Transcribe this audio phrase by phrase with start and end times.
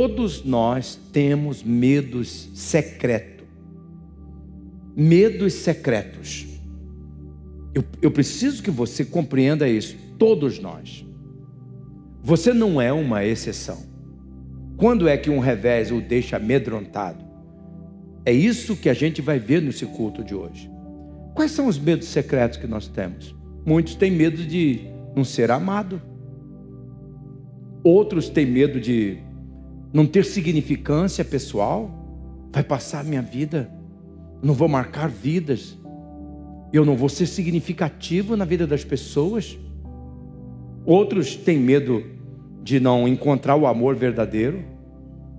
[0.00, 3.44] Todos nós temos medos secretos.
[4.94, 6.46] Medos secretos.
[7.74, 9.96] Eu, eu preciso que você compreenda isso.
[10.16, 11.04] Todos nós.
[12.22, 13.78] Você não é uma exceção.
[14.76, 17.24] Quando é que um revés o deixa amedrontado?
[18.24, 20.70] É isso que a gente vai ver nesse culto de hoje.
[21.34, 23.34] Quais são os medos secretos que nós temos?
[23.66, 24.78] Muitos têm medo de
[25.16, 26.00] não ser amado.
[27.82, 29.26] Outros têm medo de
[29.92, 31.90] não ter significância pessoal.
[32.52, 33.70] Vai passar a minha vida,
[34.42, 35.76] não vou marcar vidas,
[36.72, 39.58] eu não vou ser significativo na vida das pessoas.
[40.84, 42.04] Outros têm medo
[42.62, 44.64] de não encontrar o amor verdadeiro.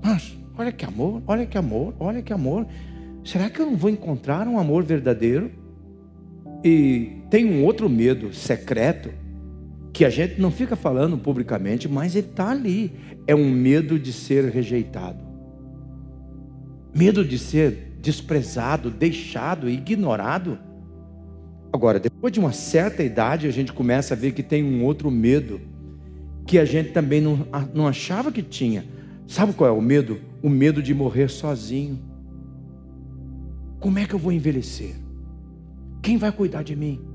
[0.03, 2.65] Mas olha que amor, olha que amor, olha que amor.
[3.23, 5.51] Será que eu não vou encontrar um amor verdadeiro?
[6.63, 9.11] E tem um outro medo secreto
[9.99, 12.93] que a gente não fica falando publicamente, mas ele está ali.
[13.27, 15.21] É um medo de ser rejeitado,
[16.95, 20.57] medo de ser desprezado, deixado, ignorado.
[21.73, 25.11] Agora, depois de uma certa idade, a gente começa a ver que tem um outro
[25.11, 25.59] medo
[26.47, 28.85] que a gente também não, não achava que tinha.
[29.27, 30.21] Sabe qual é o medo?
[30.41, 31.99] O medo de morrer sozinho.
[33.81, 34.95] Como é que eu vou envelhecer?
[36.01, 37.08] Quem vai cuidar de mim?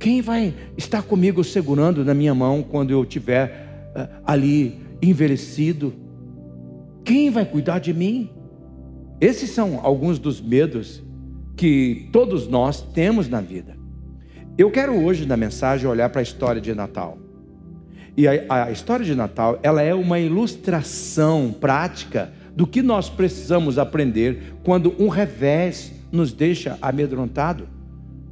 [0.00, 5.92] Quem vai estar comigo segurando na minha mão quando eu estiver uh, ali envelhecido?
[7.04, 8.30] Quem vai cuidar de mim?
[9.20, 11.02] Esses são alguns dos medos
[11.54, 13.76] que todos nós temos na vida.
[14.56, 17.18] Eu quero hoje na mensagem olhar para a história de Natal.
[18.16, 23.78] E a, a história de Natal, ela é uma ilustração prática do que nós precisamos
[23.78, 27.68] aprender quando um revés nos deixa amedrontado.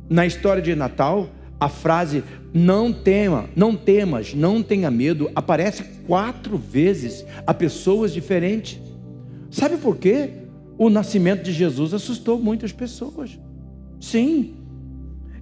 [0.08, 1.28] Na história de Natal,
[1.60, 8.80] a frase não tema, não temas, não tenha medo aparece quatro vezes a pessoas diferentes.
[9.50, 10.30] Sabe por quê?
[10.76, 13.38] O nascimento de Jesus assustou muitas pessoas.
[14.00, 14.54] Sim.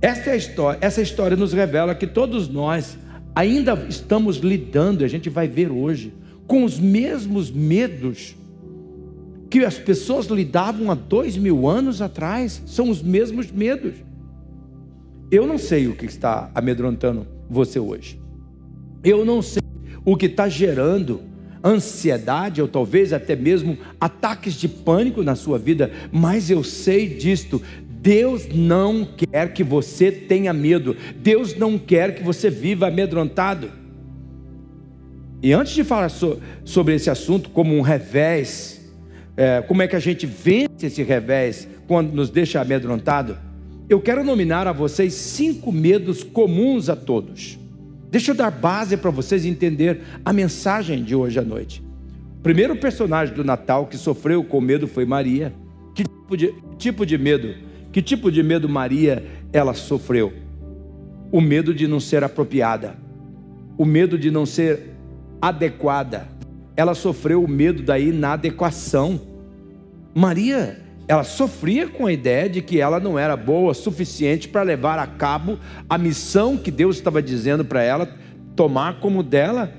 [0.00, 2.98] Essa é história, essa história nos revela que todos nós
[3.34, 6.12] ainda estamos lidando, a gente vai ver hoje,
[6.47, 8.34] com os mesmos medos
[9.50, 13.94] que as pessoas lidavam há dois mil anos atrás, são os mesmos medos.
[15.31, 18.21] Eu não sei o que está amedrontando você hoje,
[19.03, 19.63] eu não sei
[20.05, 21.21] o que está gerando
[21.65, 27.61] ansiedade ou talvez até mesmo ataques de pânico na sua vida, mas eu sei disto.
[28.01, 33.69] Deus não quer que você tenha medo, Deus não quer que você viva amedrontado.
[35.43, 38.81] E antes de falar so, sobre esse assunto como um revés,
[39.37, 43.37] é, como é que a gente vence esse revés quando nos deixa amedrontado,
[43.89, 47.59] eu quero nominar a vocês cinco medos comuns a todos.
[48.11, 51.83] Deixa eu dar base para vocês entender a mensagem de hoje à noite.
[52.39, 55.53] O primeiro personagem do Natal que sofreu com medo foi Maria.
[55.95, 57.55] Que tipo de, tipo de medo?
[57.93, 60.33] Que tipo de medo Maria ela sofreu?
[61.31, 62.97] O medo de não ser apropriada,
[63.77, 64.95] o medo de não ser
[65.41, 66.29] adequada.
[66.77, 69.21] Ela sofreu o medo da inadequação.
[70.15, 74.62] Maria, ela sofria com a ideia de que ela não era boa o suficiente para
[74.62, 75.59] levar a cabo
[75.89, 78.09] a missão que Deus estava dizendo para ela
[78.55, 79.72] tomar como dela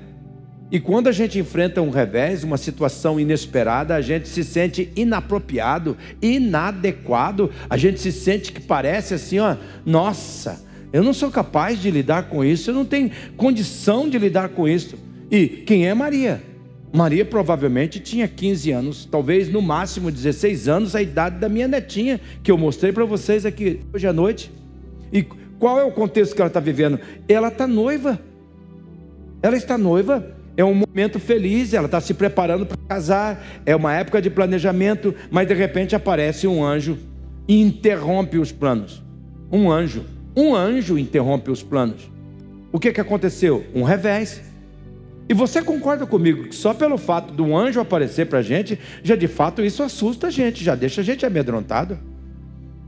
[0.70, 5.96] e quando a gente enfrenta um revés, uma situação inesperada, a gente se sente inapropriado,
[6.20, 9.56] inadequado, a gente se sente que parece assim, ó,
[9.86, 10.62] nossa,
[10.92, 14.68] eu não sou capaz de lidar com isso, eu não tenho condição de lidar com
[14.68, 14.98] isso.
[15.30, 16.42] E quem é Maria?
[16.94, 22.20] Maria provavelmente tinha 15 anos, talvez no máximo 16 anos, a idade da minha netinha,
[22.42, 24.50] que eu mostrei para vocês aqui hoje à noite.
[25.12, 25.22] E
[25.58, 26.98] qual é o contexto que ela está vivendo?
[27.28, 28.18] Ela está noiva.
[29.42, 33.94] Ela está noiva é um momento feliz, ela está se preparando para casar, é uma
[33.94, 36.98] época de planejamento, mas de repente aparece um anjo
[37.46, 39.00] e interrompe os planos.
[39.52, 40.04] Um anjo,
[40.36, 42.10] um anjo interrompe os planos.
[42.72, 43.64] O que, que aconteceu?
[43.72, 44.42] Um revés.
[45.28, 48.78] E você concorda comigo que só pelo fato de um anjo aparecer para a gente,
[49.02, 51.98] já de fato isso assusta a gente, já deixa a gente amedrontado?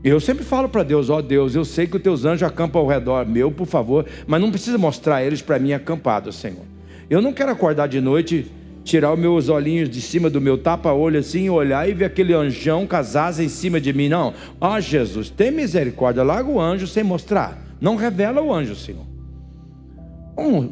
[0.03, 2.81] Eu sempre falo para Deus, ó oh, Deus, eu sei que os teus anjos acampam
[2.81, 6.65] ao redor meu, por favor, mas não precisa mostrar eles para mim acampados, Senhor.
[7.07, 8.51] Eu não quero acordar de noite,
[8.83, 12.87] tirar os meus olhinhos de cima do meu tapa-olho assim, olhar e ver aquele anjão
[12.89, 14.09] asas em cima de mim.
[14.09, 14.33] Não.
[14.59, 17.61] Ah, Jesus, tem misericórdia, larga o anjo sem mostrar.
[17.79, 19.10] Não revela o anjo, Senhor.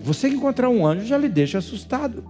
[0.03, 2.23] Você encontrar um anjo já lhe deixa assustado.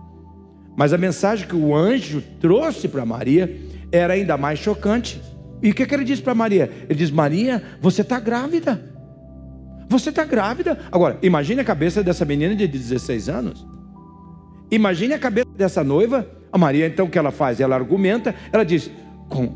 [0.76, 3.58] Mas a mensagem que o anjo trouxe para Maria
[3.92, 5.22] era ainda mais chocante.
[5.62, 6.72] E o que, que ele disse para Maria?
[6.90, 8.82] Ele diz: Maria, você está grávida.
[9.90, 10.80] Você está grávida.
[10.92, 13.66] Agora, imagine a cabeça dessa menina de 16 anos.
[14.72, 17.60] Imagine a cabeça dessa noiva A Maria, então, o que ela faz?
[17.60, 18.90] Ela argumenta, ela diz: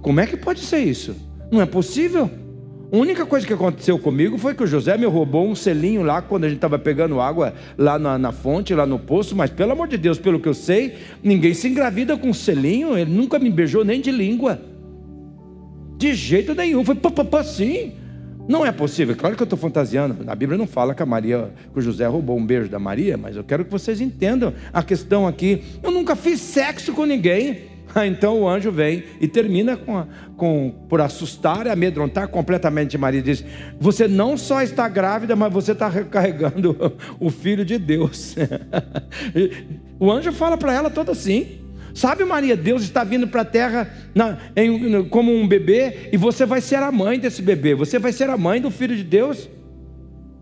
[0.01, 1.15] como é que pode ser isso?
[1.51, 2.29] Não é possível.
[2.93, 6.21] A única coisa que aconteceu comigo foi que o José me roubou um selinho lá
[6.21, 9.71] quando a gente estava pegando água lá na, na, fonte, lá no poço, mas pelo
[9.71, 10.93] amor de Deus, pelo que eu sei,
[11.23, 14.61] ninguém se engravida com um selinho, ele nunca me beijou nem de língua.
[15.97, 16.85] De jeito nenhum.
[16.85, 17.93] Foi papapá sim.
[18.47, 19.15] Não é possível.
[19.15, 20.29] Claro que eu estou fantasiando.
[20.29, 23.17] A Bíblia não fala que a Maria, que o José roubou um beijo da Maria,
[23.17, 25.63] mas eu quero que vocês entendam a questão aqui.
[25.81, 27.72] Eu nunca fiz sexo com ninguém.
[27.95, 33.21] Ah, então o anjo vem e termina com, com por assustar e amedrontar completamente Maria.
[33.21, 33.45] Diz:
[33.79, 36.75] Você não só está grávida, mas você está carregando
[37.19, 38.35] o filho de Deus.
[39.99, 41.59] o anjo fala para ela toda assim.
[41.93, 46.43] Sabe, Maria, Deus está vindo para a terra na, em, como um bebê e você
[46.43, 49.47] vai ser a mãe desse bebê, você vai ser a mãe do filho de Deus.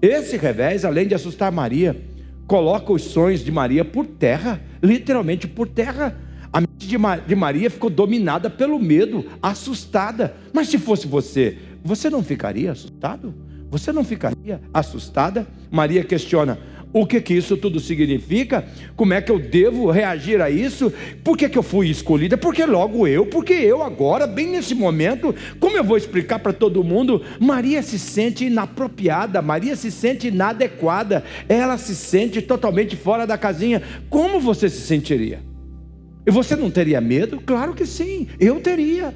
[0.01, 2.01] Esse revés, além de assustar Maria,
[2.47, 6.17] coloca os sonhos de Maria por terra, literalmente por terra.
[6.53, 6.87] A mente
[7.27, 10.35] de Maria ficou dominada pelo medo, assustada.
[10.51, 13.33] Mas se fosse você, você não ficaria assustado?
[13.69, 15.47] Você não ficaria assustada?
[15.71, 16.59] Maria questiona:
[16.93, 18.65] o que que isso tudo significa?
[18.97, 20.91] Como é que eu devo reagir a isso?
[21.23, 22.37] Por que, que eu fui escolhida?
[22.37, 26.83] Porque logo eu, porque eu agora, bem nesse momento, como eu vou explicar para todo
[26.83, 27.21] mundo?
[27.39, 33.81] Maria se sente inapropriada, Maria se sente inadequada, ela se sente totalmente fora da casinha.
[34.09, 35.50] Como você se sentiria?
[36.25, 37.41] E você não teria medo?
[37.41, 39.13] Claro que sim, eu teria.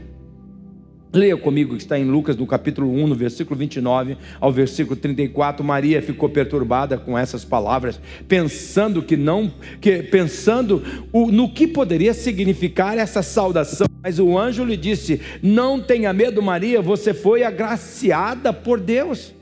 [1.13, 5.63] Leia comigo que está em Lucas, no capítulo 1, no versículo 29 ao versículo 34.
[5.63, 9.49] Maria ficou perturbada com essas palavras, pensando que não,
[9.79, 13.87] que pensando o, no que poderia significar essa saudação.
[14.03, 19.33] Mas o anjo lhe disse: Não tenha medo, Maria, você foi agraciada por Deus.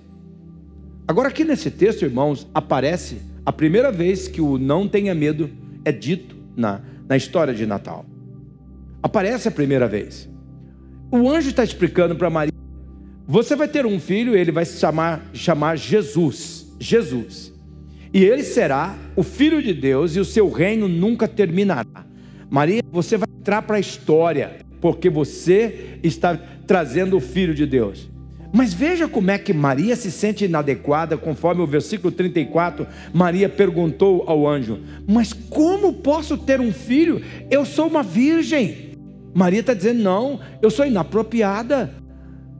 [1.07, 5.49] Agora, aqui nesse texto, irmãos, aparece a primeira vez que o não tenha medo
[5.83, 6.81] é dito na,
[7.13, 8.07] na história de Natal.
[9.03, 10.27] Aparece a primeira vez.
[11.11, 12.51] O anjo está explicando para Maria:
[13.27, 16.73] você vai ter um filho, ele vai se chamar, chamar Jesus.
[16.79, 17.53] Jesus.
[18.11, 22.03] E ele será o filho de Deus e o seu reino nunca terminará.
[22.49, 28.09] Maria, você vai entrar para a história, porque você está trazendo o filho de Deus.
[28.53, 34.23] Mas veja como é que Maria se sente inadequada, conforme o versículo 34, Maria perguntou
[34.27, 37.19] ao anjo: Mas como posso ter um filho?
[37.49, 38.91] Eu sou uma virgem.
[39.33, 42.02] Maria está dizendo: não, eu sou inapropriada.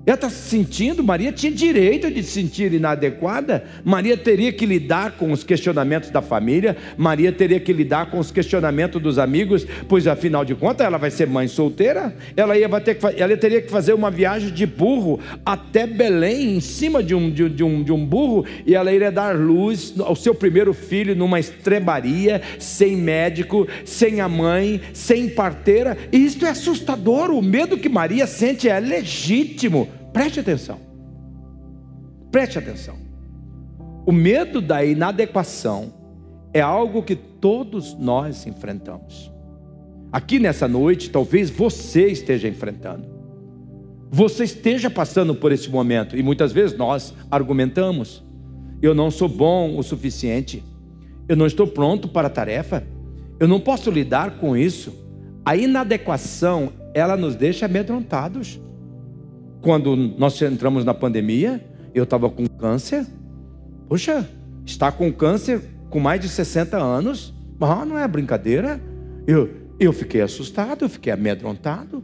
[0.06, 3.64] Ela está se sentindo, Maria tinha direito de se sentir inadequada.
[3.86, 8.30] Maria teria que lidar com os questionamentos da família, Maria teria que lidar com os
[8.30, 12.14] questionamentos dos amigos, pois afinal de contas ela vai ser mãe solteira.
[12.36, 16.60] Ela, ia ter que, ela teria que fazer uma viagem de burro até Belém, em
[16.60, 20.18] cima de um, de, de, um, de um burro, e ela iria dar luz ao
[20.18, 25.98] seu primeiro filho numa estrebaria, sem médico, sem a mãe, sem parteira.
[26.12, 27.32] E isto é assustador.
[27.32, 29.93] O medo que Maria sente é legítimo.
[30.14, 30.80] Preste atenção.
[32.32, 32.96] Preste atenção.
[34.06, 35.92] O medo da inadequação
[36.54, 39.32] é algo que todos nós enfrentamos.
[40.12, 43.08] Aqui nessa noite, talvez você esteja enfrentando.
[44.12, 48.24] Você esteja passando por esse momento e muitas vezes nós argumentamos:
[48.80, 50.64] eu não sou bom o suficiente,
[51.28, 52.84] eu não estou pronto para a tarefa,
[53.40, 54.94] eu não posso lidar com isso.
[55.44, 58.62] A inadequação, ela nos deixa amedrontados
[59.64, 61.64] quando nós entramos na pandemia,
[61.96, 63.08] eu estava com câncer.
[63.88, 64.30] Poxa,
[64.66, 68.82] está com câncer com mais de 60 anos, ah, não é brincadeira.
[69.26, 72.04] Eu, eu fiquei assustado, eu fiquei amedrontado.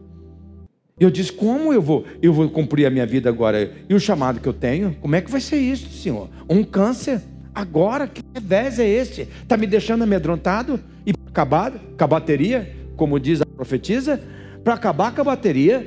[0.98, 3.72] Eu disse: como eu vou, eu vou cumprir a minha vida agora?
[3.89, 4.96] E o chamado que eu tenho?
[5.01, 6.30] Como é que vai ser isso, Senhor?
[6.50, 7.22] Um câncer?
[7.54, 8.08] Agora?
[8.08, 9.28] Que revés é este?
[9.44, 10.80] Está me deixando amedrontado?
[11.06, 14.22] E acabar com a bateria, como diz a profetisa,
[14.63, 15.86] para acabar com a bateria,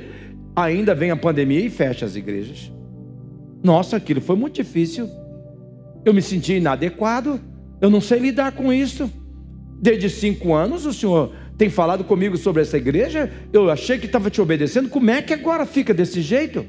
[0.54, 2.70] ainda vem a pandemia e fecha as igrejas.
[3.62, 5.08] Nossa, aquilo foi muito difícil.
[6.04, 7.40] Eu me senti inadequado.
[7.80, 9.10] Eu não sei lidar com isso.
[9.80, 13.30] Desde cinco anos o senhor tem falado comigo sobre essa igreja.
[13.52, 14.88] Eu achei que estava te obedecendo.
[14.88, 16.64] Como é que agora fica desse jeito?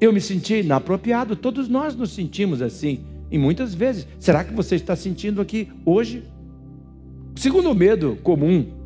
[0.00, 1.36] Eu me senti inapropriado.
[1.36, 3.00] Todos nós nos sentimos assim.
[3.30, 4.06] E muitas vezes.
[4.18, 6.24] Será que você está sentindo aqui hoje?
[7.36, 8.79] O segundo medo comum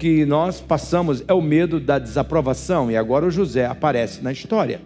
[0.00, 4.80] que nós passamos é o medo da desaprovação, e agora o José aparece na história.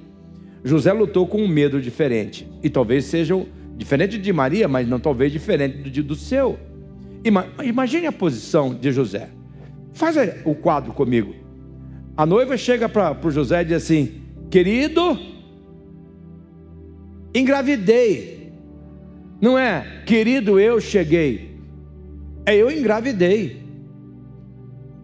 [0.64, 3.40] José lutou com um medo diferente, e talvez seja
[3.76, 6.59] diferente de Maria, mas não talvez diferente do, do seu.
[7.64, 9.30] Imagine a posição de José.
[9.92, 11.33] Faz o quadro comigo.
[12.16, 15.16] A noiva chega para o José e diz assim: Querido,
[17.33, 18.52] engravidei.
[19.40, 21.56] Não é, querido, eu cheguei.
[22.44, 23.63] É eu engravidei.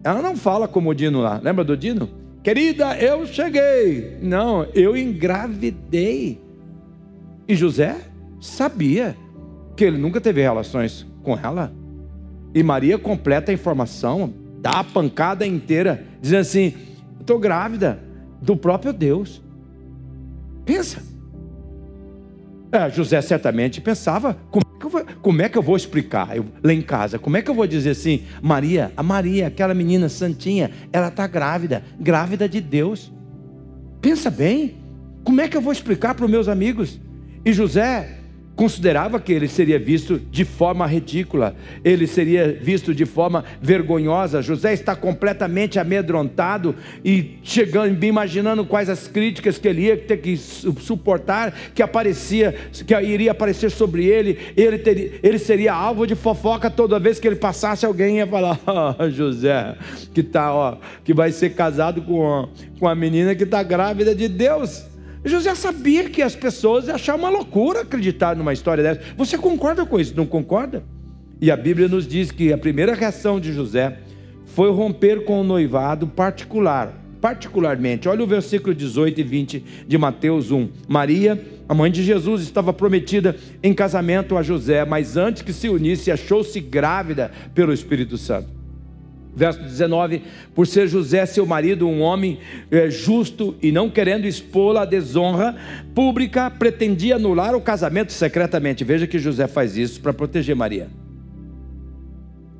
[0.03, 1.39] Ela não fala como o Dino lá.
[1.41, 2.09] Lembra do Dino?
[2.43, 4.17] Querida, eu cheguei.
[4.21, 6.41] Não, eu engravidei.
[7.47, 7.97] E José
[8.39, 9.15] sabia
[9.75, 11.71] que ele nunca teve relações com ela.
[12.53, 16.73] E Maria completa a informação, dá a pancada inteira, dizendo assim:
[17.19, 17.99] estou grávida
[18.41, 19.41] do próprio Deus.
[20.65, 21.10] Pensa.
[22.71, 26.35] É, José certamente pensava: como é, que eu vou, como é que eu vou explicar
[26.35, 27.19] eu, lá em casa?
[27.19, 31.27] Como é que eu vou dizer assim, Maria, a Maria, aquela menina santinha, ela está
[31.27, 33.11] grávida, grávida de Deus.
[34.01, 34.77] Pensa bem,
[35.23, 36.99] como é que eu vou explicar para os meus amigos?
[37.43, 38.20] E José
[38.55, 44.41] considerava que ele seria visto de forma ridícula, ele seria visto de forma vergonhosa.
[44.41, 50.37] José está completamente amedrontado e chegando, imaginando quais as críticas que ele ia ter que
[50.37, 52.55] suportar, que aparecia,
[52.85, 54.37] que iria aparecer sobre ele.
[54.55, 58.59] Ele, teria, ele seria alvo de fofoca toda vez que ele passasse, alguém ia falar:
[58.67, 59.75] oh, José,
[60.13, 62.49] que tá, ó, que vai ser casado com
[62.81, 64.90] com a menina que está grávida de Deus.
[65.23, 69.01] José sabia que as pessoas achavam uma loucura acreditar numa história dessa.
[69.15, 70.15] Você concorda com isso?
[70.15, 70.83] Não concorda?
[71.39, 73.99] E a Bíblia nos diz que a primeira reação de José
[74.45, 78.09] foi romper com o noivado particular, particularmente.
[78.09, 80.69] Olha o versículo 18 e 20 de Mateus 1.
[80.87, 85.69] Maria, a mãe de Jesus, estava prometida em casamento a José, mas antes que se
[85.69, 88.60] unisse, achou-se grávida pelo Espírito Santo.
[89.35, 90.21] Verso 19:
[90.53, 95.55] Por ser José, seu marido, um homem é, justo e não querendo expô-la à desonra
[95.95, 98.83] pública, pretendia anular o casamento secretamente.
[98.83, 100.87] Veja que José faz isso para proteger Maria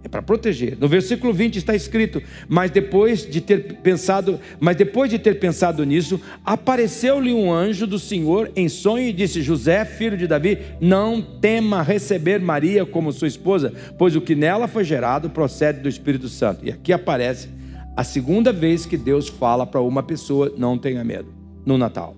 [0.09, 0.77] para proteger.
[0.79, 5.83] No versículo 20 está escrito: "Mas depois de ter pensado, mas depois de ter pensado
[5.85, 11.21] nisso, apareceu-lhe um anjo do Senhor em sonho e disse: José, filho de Davi, não
[11.21, 16.27] tema receber Maria como sua esposa, pois o que nela foi gerado procede do Espírito
[16.27, 17.49] Santo." E aqui aparece
[17.95, 21.33] a segunda vez que Deus fala para uma pessoa: "Não tenha medo."
[21.65, 22.15] No Natal.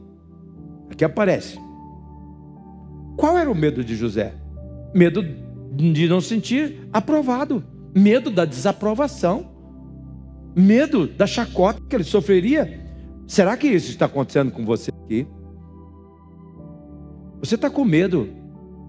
[0.90, 1.60] Aqui aparece.
[3.18, 4.34] Qual era o medo de José?
[4.94, 5.24] Medo
[5.75, 7.63] de não sentir aprovado
[7.96, 9.51] medo da desaprovação,
[10.56, 12.82] medo da chacota que ele sofreria.
[13.27, 15.27] Será que isso está acontecendo com você aqui?
[17.39, 18.30] Você está com medo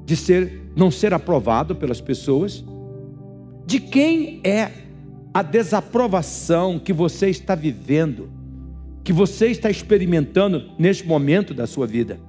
[0.04, 2.64] de ser, não ser aprovado pelas pessoas?
[3.66, 4.70] De quem é
[5.32, 8.30] a desaprovação que você está vivendo,
[9.02, 12.20] que você está experimentando neste momento da sua vida?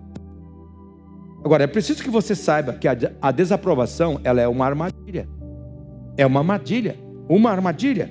[1.46, 5.30] Agora, é preciso que você saiba que a, desaprovação ela é uma armadilha.
[6.18, 6.98] É uma armadilha.
[7.30, 8.10] Uma armadilha.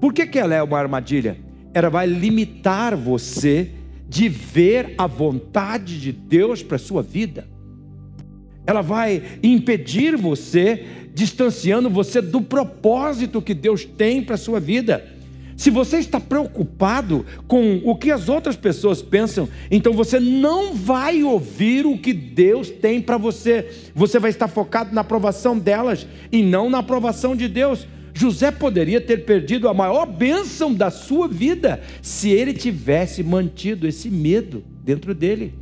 [0.00, 1.36] Por que, que ela é uma armadilha?
[1.74, 3.72] Ela vai limitar você
[4.08, 7.48] de ver a vontade de Deus para a sua vida.
[8.64, 15.04] Ela vai impedir você, distanciando você do propósito que Deus tem para a sua vida.
[15.60, 21.22] Se você está preocupado com o que as outras pessoas pensam, então você não vai
[21.22, 23.68] ouvir o que Deus tem para você.
[23.94, 27.86] Você vai estar focado na aprovação delas e não na aprovação de Deus.
[28.14, 34.08] José poderia ter perdido a maior bênção da sua vida se ele tivesse mantido esse
[34.08, 35.52] medo dentro dele.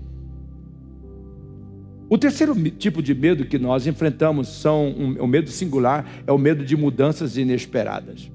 [2.08, 6.38] O terceiro tipo de medo que nós enfrentamos são um, o medo singular, é o
[6.38, 8.30] medo de mudanças inesperadas.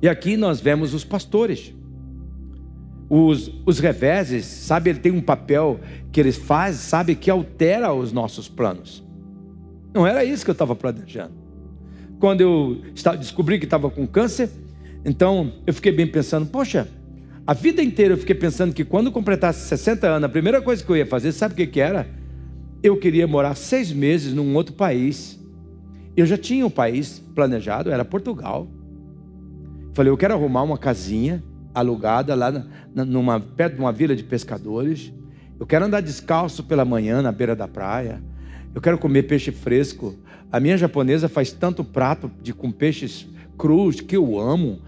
[0.00, 1.74] E aqui nós vemos os pastores.
[3.10, 5.80] Os, os reveses, sabe, ele tem um papel
[6.12, 9.02] que eles fazem, sabe, que altera os nossos planos.
[9.94, 11.32] Não era isso que eu estava planejando.
[12.20, 12.82] Quando eu
[13.18, 14.50] descobri que estava com câncer,
[15.04, 16.86] então eu fiquei bem pensando, poxa,
[17.46, 20.90] a vida inteira eu fiquei pensando que quando completasse 60 anos, a primeira coisa que
[20.90, 22.06] eu ia fazer, sabe o que, que era?
[22.82, 25.40] Eu queria morar seis meses num outro país.
[26.16, 28.68] Eu já tinha um país planejado, era Portugal.
[29.98, 31.42] Falei, eu quero arrumar uma casinha
[31.74, 32.52] alugada lá
[32.94, 35.12] na, numa, perto de uma vila de pescadores.
[35.58, 38.22] Eu quero andar descalço pela manhã na beira da praia.
[38.72, 40.14] Eu quero comer peixe fresco.
[40.52, 43.26] A minha japonesa faz tanto prato de com peixes
[43.58, 44.78] crus que eu amo.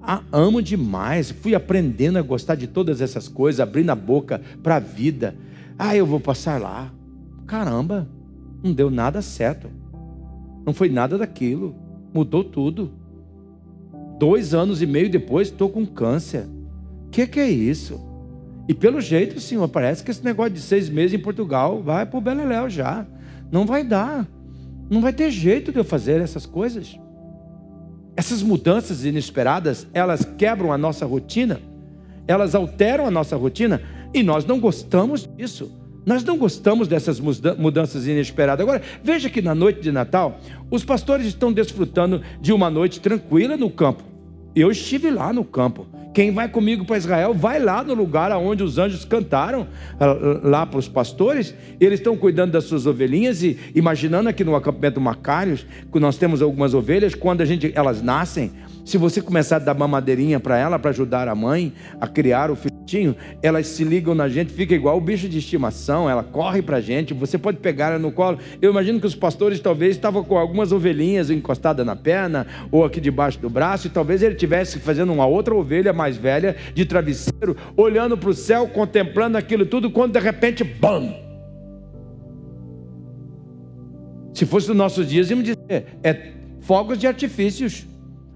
[0.00, 1.32] Ah, amo demais.
[1.32, 5.34] Fui aprendendo a gostar de todas essas coisas, abrindo a boca para a vida.
[5.76, 6.94] Ah, eu vou passar lá.
[7.44, 8.08] Caramba,
[8.62, 9.68] não deu nada certo.
[10.64, 11.74] Não foi nada daquilo.
[12.14, 12.99] Mudou tudo.
[14.20, 16.44] Dois anos e meio depois, estou com câncer.
[17.06, 17.98] O que, que é isso?
[18.68, 22.18] E pelo jeito, senhor, parece que esse negócio de seis meses em Portugal vai para
[22.18, 23.06] o Beleléu já.
[23.50, 24.28] Não vai dar.
[24.90, 27.00] Não vai ter jeito de eu fazer essas coisas.
[28.14, 31.58] Essas mudanças inesperadas, elas quebram a nossa rotina,
[32.28, 33.80] elas alteram a nossa rotina
[34.12, 35.72] e nós não gostamos disso.
[36.04, 38.62] Nós não gostamos dessas mudanças inesperadas.
[38.62, 40.38] Agora, veja que na noite de Natal,
[40.70, 44.09] os pastores estão desfrutando de uma noite tranquila no campo.
[44.60, 45.86] Eu estive lá no campo.
[46.12, 50.66] Quem vai comigo para Israel, vai lá no lugar onde os anjos cantaram, ah, lá
[50.66, 51.54] para os pastores.
[51.78, 56.42] Eles estão cuidando das suas ovelhinhas e imaginando aqui no acampamento Macários, que nós temos
[56.42, 58.50] algumas ovelhas, quando a gente, elas nascem,
[58.90, 62.56] se você começar a dar mamadeirinha para ela, para ajudar a mãe a criar o
[62.56, 66.78] filhotinho, elas se ligam na gente, fica igual o bicho de estimação, ela corre para
[66.78, 68.38] a gente, você pode pegar ela no colo.
[68.60, 73.00] Eu imagino que os pastores talvez estavam com algumas ovelhinhas encostadas na perna, ou aqui
[73.00, 77.56] debaixo do braço, e talvez ele estivesse fazendo uma outra ovelha mais velha, de travesseiro,
[77.76, 81.14] olhando para o céu, contemplando aquilo tudo, quando de repente, BAM!
[84.34, 87.86] Se fosse nos nossos dias, íamos dizer, é fogos de artifícios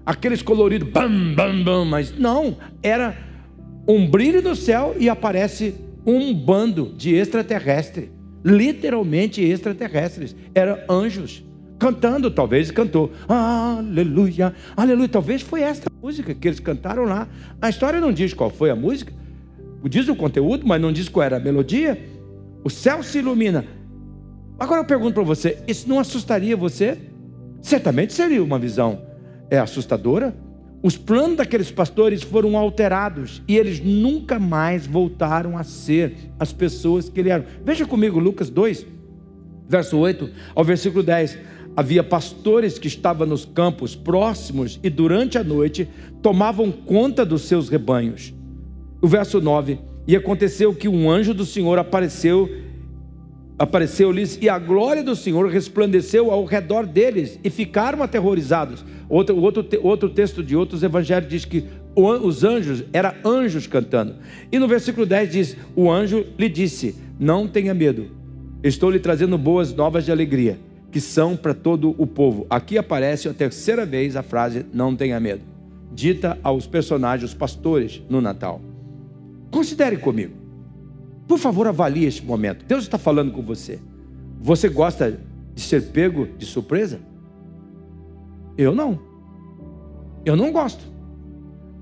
[0.05, 3.17] aqueles coloridos, bam, bam, bam, mas não, era
[3.87, 8.09] um brilho do céu e aparece um bando de extraterrestres,
[8.43, 11.43] literalmente extraterrestres, eram anjos
[11.79, 17.27] cantando, talvez cantou, aleluia, aleluia, talvez foi esta música que eles cantaram lá.
[17.61, 19.11] A história não diz qual foi a música,
[19.83, 22.01] diz o conteúdo, mas não diz qual era a melodia.
[22.63, 23.65] O céu se ilumina.
[24.57, 26.97] Agora eu pergunto para você, isso não assustaria você?
[27.61, 29.01] Certamente seria uma visão
[29.49, 30.35] é assustadora.
[30.83, 37.09] Os planos daqueles pastores foram alterados e eles nunca mais voltaram a ser as pessoas
[37.09, 37.45] que ele eram.
[37.63, 38.85] Veja comigo Lucas 2,
[39.67, 41.39] verso 8 ao versículo 10.
[41.75, 45.89] Havia pastores que estavam nos campos próximos e durante a noite
[46.21, 48.33] tomavam conta dos seus rebanhos.
[49.01, 52.49] O verso 9: E aconteceu que um anjo do Senhor apareceu
[53.57, 58.83] apareceu-lhes e a glória do Senhor resplandeceu ao redor deles e ficaram aterrorizados.
[59.07, 61.65] Outro, outro, outro texto de outros evangelhos diz que
[61.95, 64.15] os anjos, eram anjos cantando.
[64.51, 68.07] E no versículo 10 diz: O anjo lhe disse: Não tenha medo,
[68.63, 70.59] estou lhe trazendo boas novas de alegria,
[70.91, 72.45] que são para todo o povo.
[72.49, 75.41] Aqui aparece a terceira vez a frase: Não tenha medo,
[75.93, 78.59] dita aos personagens, os pastores, no Natal.
[79.49, 80.44] Considere comigo.
[81.27, 82.65] Por favor, avalie este momento.
[82.65, 83.79] Deus está falando com você.
[84.39, 85.19] Você gosta
[85.53, 86.99] de ser pego de surpresa?
[88.57, 88.99] Eu não.
[90.23, 90.83] Eu não gosto.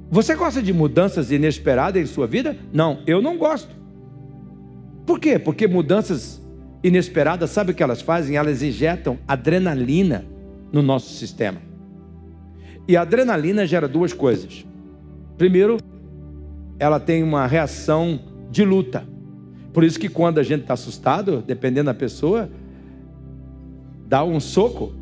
[0.10, 2.58] Você gosta de mudanças inesperadas em sua vida?
[2.72, 3.76] Não, eu não gosto.
[5.06, 5.40] Por quê?
[5.40, 6.42] Porque mudanças
[6.84, 8.36] inesperadas, sabe o que elas fazem?
[8.36, 10.26] Elas injetam adrenalina
[10.72, 11.62] no nosso sistema.
[12.88, 14.66] E a adrenalina gera duas coisas.
[15.38, 15.78] Primeiro,
[16.78, 18.20] ela tem uma reação
[18.52, 19.13] de luta.
[19.74, 22.50] Por isso que quando a gente está assustado, dependendo da pessoa,
[24.08, 24.94] dá um soco,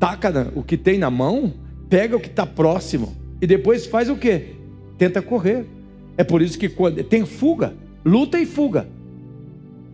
[0.00, 1.52] taca o que tem na mão,
[1.90, 4.54] pega o que está próximo e depois faz o quê?
[4.96, 5.66] Tenta correr.
[6.16, 8.88] É por isso que quando tem fuga, luta e fuga.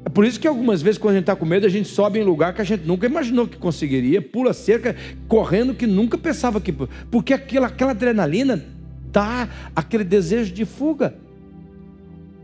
[0.05, 2.21] É por isso que algumas vezes, quando a gente está com medo, a gente sobe
[2.21, 4.95] em lugar que a gente nunca imaginou que conseguiria, pula cerca,
[5.27, 6.73] correndo que nunca pensava que.
[7.11, 8.65] Porque aquela, aquela adrenalina
[9.11, 11.17] dá aquele desejo de fuga.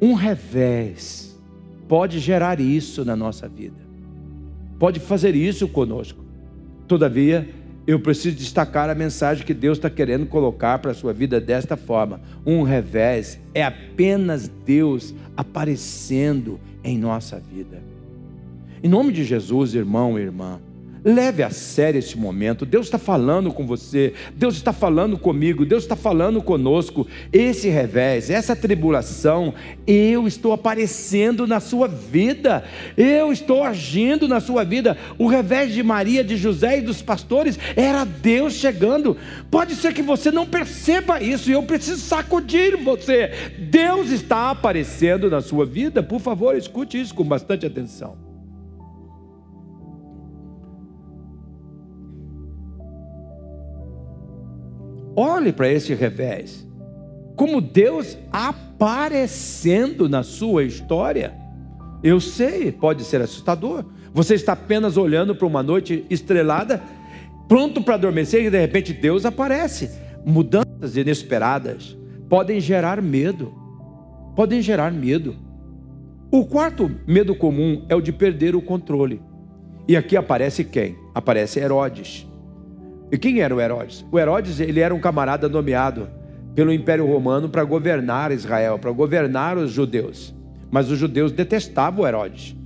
[0.00, 1.29] Um revés
[1.90, 3.80] pode gerar isso na nossa vida,
[4.78, 6.24] pode fazer isso conosco.
[6.86, 7.48] Todavia,
[7.84, 11.76] eu preciso destacar a mensagem que Deus está querendo colocar para a sua vida desta
[11.76, 17.82] forma: um revés é apenas Deus aparecendo em nossa vida.
[18.80, 20.60] Em nome de Jesus, irmão e irmã,
[21.04, 22.66] Leve a sério esse momento.
[22.66, 27.06] Deus está falando com você, Deus está falando comigo, Deus está falando conosco.
[27.32, 29.54] Esse revés, essa tribulação,
[29.86, 32.64] eu estou aparecendo na sua vida,
[32.96, 34.96] eu estou agindo na sua vida.
[35.18, 39.16] O revés de Maria, de José e dos pastores era Deus chegando.
[39.50, 43.30] Pode ser que você não perceba isso e eu preciso sacudir você.
[43.58, 46.02] Deus está aparecendo na sua vida.
[46.02, 48.29] Por favor, escute isso com bastante atenção.
[55.22, 56.66] Olhe para esse revés.
[57.36, 61.34] Como Deus aparecendo na sua história.
[62.02, 63.84] Eu sei, pode ser assustador.
[64.14, 66.82] Você está apenas olhando para uma noite estrelada,
[67.46, 69.90] pronto para adormecer, e de repente Deus aparece.
[70.24, 71.94] Mudanças inesperadas
[72.26, 73.52] podem gerar medo.
[74.34, 75.36] Podem gerar medo.
[76.30, 79.20] O quarto medo comum é o de perder o controle.
[79.86, 80.96] E aqui aparece quem?
[81.14, 82.29] Aparece Herodes.
[83.12, 84.04] E quem era o Herodes?
[84.10, 86.08] O Herodes ele era um camarada nomeado
[86.54, 90.34] pelo Império Romano para governar Israel, para governar os judeus.
[90.70, 92.56] Mas os judeus detestavam Herodes.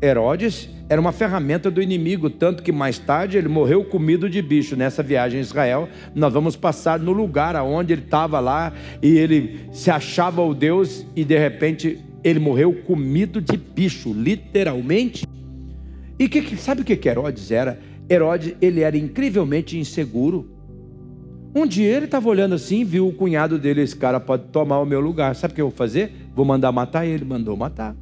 [0.00, 4.76] Herodes era uma ferramenta do inimigo, tanto que mais tarde ele morreu comido de bicho.
[4.76, 9.60] Nessa viagem a Israel, nós vamos passar no lugar aonde ele estava lá e ele
[9.72, 15.26] se achava o Deus e de repente ele morreu comido de bicho, literalmente.
[16.18, 17.78] E que, sabe o que Herodes era?
[18.10, 20.50] Herodes, ele era incrivelmente inseguro.
[21.54, 24.86] Um dia ele estava olhando assim, viu o cunhado dele, esse cara pode tomar o
[24.86, 25.34] meu lugar.
[25.34, 26.12] Sabe o que eu vou fazer?
[26.34, 27.24] Vou mandar matar ele.
[27.24, 27.96] Mandou matar.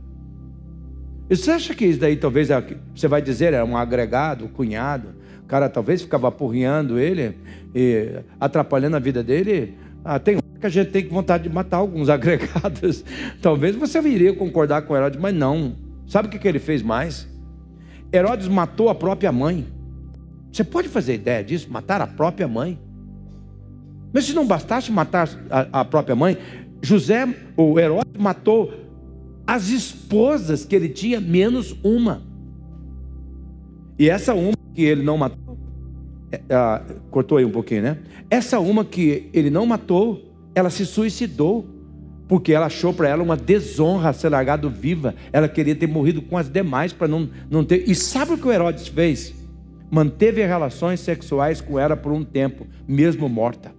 [1.28, 2.64] E você acha que isso daí talvez é,
[2.94, 5.08] você vai dizer é um agregado, cunhado?
[5.42, 7.36] O cara talvez ficava apurriando ele
[7.74, 9.74] e atrapalhando a vida dele.
[10.04, 13.04] Ah, tem que a gente tem vontade de matar alguns agregados.
[13.40, 15.76] Talvez você iria concordar com Herodes, mas não.
[16.06, 17.28] Sabe o que ele fez mais?
[18.12, 19.66] Herodes matou a própria mãe.
[20.56, 21.70] Você pode fazer ideia disso?
[21.70, 22.78] Matar a própria mãe.
[24.10, 26.38] Mas se não bastasse matar a, a própria mãe,
[26.80, 28.72] José, o Herodes, matou
[29.46, 32.22] as esposas que ele tinha, menos uma.
[33.98, 35.58] E essa uma que ele não matou,
[36.32, 37.98] é, ah, cortou aí um pouquinho, né?
[38.30, 41.66] Essa uma que ele não matou, ela se suicidou,
[42.26, 45.14] porque ela achou para ela uma desonra ser largado viva.
[45.34, 47.86] Ela queria ter morrido com as demais para não, não ter.
[47.86, 49.34] E sabe o que o Herodes fez?
[49.90, 53.74] Manteve relações sexuais com ela por um tempo, mesmo morta.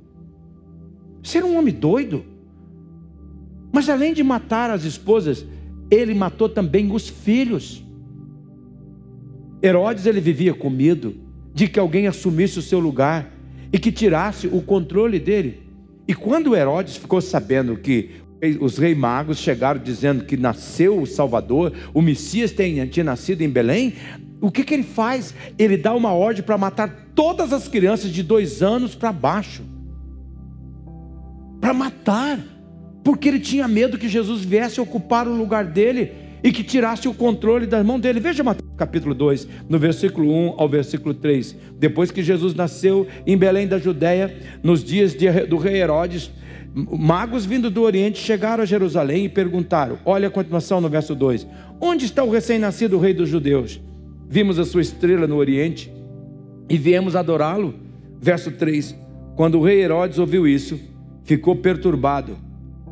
[1.21, 2.23] Ser um homem doido.
[3.71, 5.45] Mas além de matar as esposas,
[5.91, 7.83] ele matou também os filhos.
[9.61, 11.15] Herodes ele vivia com medo
[11.53, 13.33] de que alguém assumisse o seu lugar
[13.71, 15.63] e que tirasse o controle dele.
[16.07, 18.11] E quando Herodes ficou sabendo que
[18.61, 23.93] os reis magos chegaram dizendo que nasceu o Salvador, o Messias tinha, nascido em Belém,
[24.41, 25.33] o que, que ele faz?
[25.57, 29.63] Ele dá uma ordem para matar todas as crianças de dois anos para baixo
[31.59, 32.39] para matar,
[33.03, 36.11] porque ele tinha medo que Jesus viesse ocupar o lugar dele
[36.43, 38.19] e que tirasse o controle da mão dele.
[38.19, 41.55] Veja Mateus capítulo 2, no versículo 1 ao versículo 3.
[41.79, 46.31] Depois que Jesus nasceu em Belém da Judéia, nos dias de, do rei Herodes,
[46.73, 51.47] magos vindo do Oriente chegaram a Jerusalém e perguntaram: Olha a continuação no verso 2:
[51.81, 53.81] Onde está o recém-nascido rei dos judeus?
[54.29, 55.91] Vimos a sua estrela no Oriente
[56.69, 57.73] e viemos adorá-lo.
[58.19, 58.95] Verso 3:
[59.35, 60.79] Quando o rei Herodes ouviu isso,
[61.23, 62.37] ficou perturbado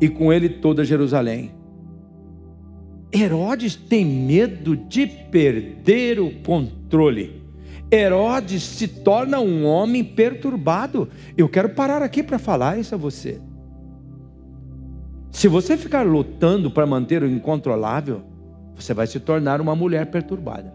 [0.00, 1.52] e com ele toda Jerusalém.
[3.12, 7.42] Herodes tem medo de perder o controle.
[7.90, 11.08] Herodes se torna um homem perturbado.
[11.36, 13.40] Eu quero parar aqui para falar isso a você.
[15.30, 18.22] Se você ficar lutando para manter o incontrolável,
[18.74, 20.72] você vai se tornar uma mulher perturbada.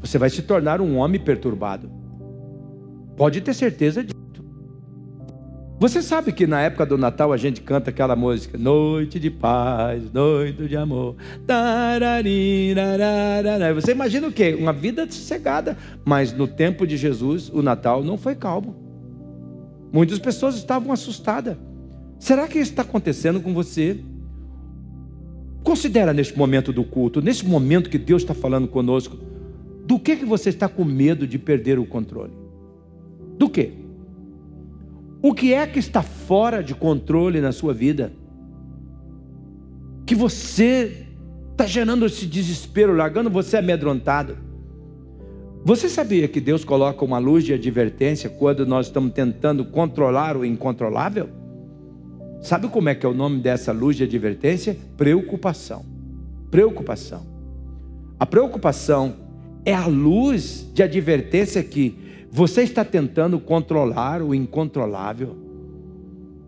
[0.00, 1.90] Você vai se tornar um homem perturbado.
[3.16, 4.20] Pode ter certeza disso.
[5.78, 10.12] Você sabe que na época do Natal a gente canta aquela música Noite de paz,
[10.12, 11.16] noite de amor.
[13.74, 14.54] Você imagina o quê?
[14.58, 15.78] Uma vida sossegada.
[16.04, 18.76] Mas no tempo de Jesus, o Natal não foi calmo.
[19.90, 21.56] Muitas pessoas estavam assustadas.
[22.18, 23.98] Será que isso está acontecendo com você?
[25.64, 29.16] Considera neste momento do culto, nesse momento que Deus está falando conosco,
[29.90, 32.30] do que, que você está com medo de perder o controle?
[33.36, 33.72] Do que?
[35.20, 38.12] O que é que está fora de controle na sua vida?
[40.06, 41.08] Que você
[41.50, 44.38] está gerando esse desespero, largando você amedrontado.
[45.64, 50.44] Você sabia que Deus coloca uma luz de advertência quando nós estamos tentando controlar o
[50.44, 51.28] incontrolável?
[52.40, 54.78] Sabe como é que é o nome dessa luz de advertência?
[54.96, 55.84] Preocupação.
[56.48, 57.26] Preocupação.
[58.20, 59.28] A preocupação
[59.64, 61.96] é a luz de advertência que
[62.30, 65.36] você está tentando controlar o incontrolável.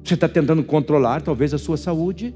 [0.05, 2.35] Você está tentando controlar talvez a sua saúde.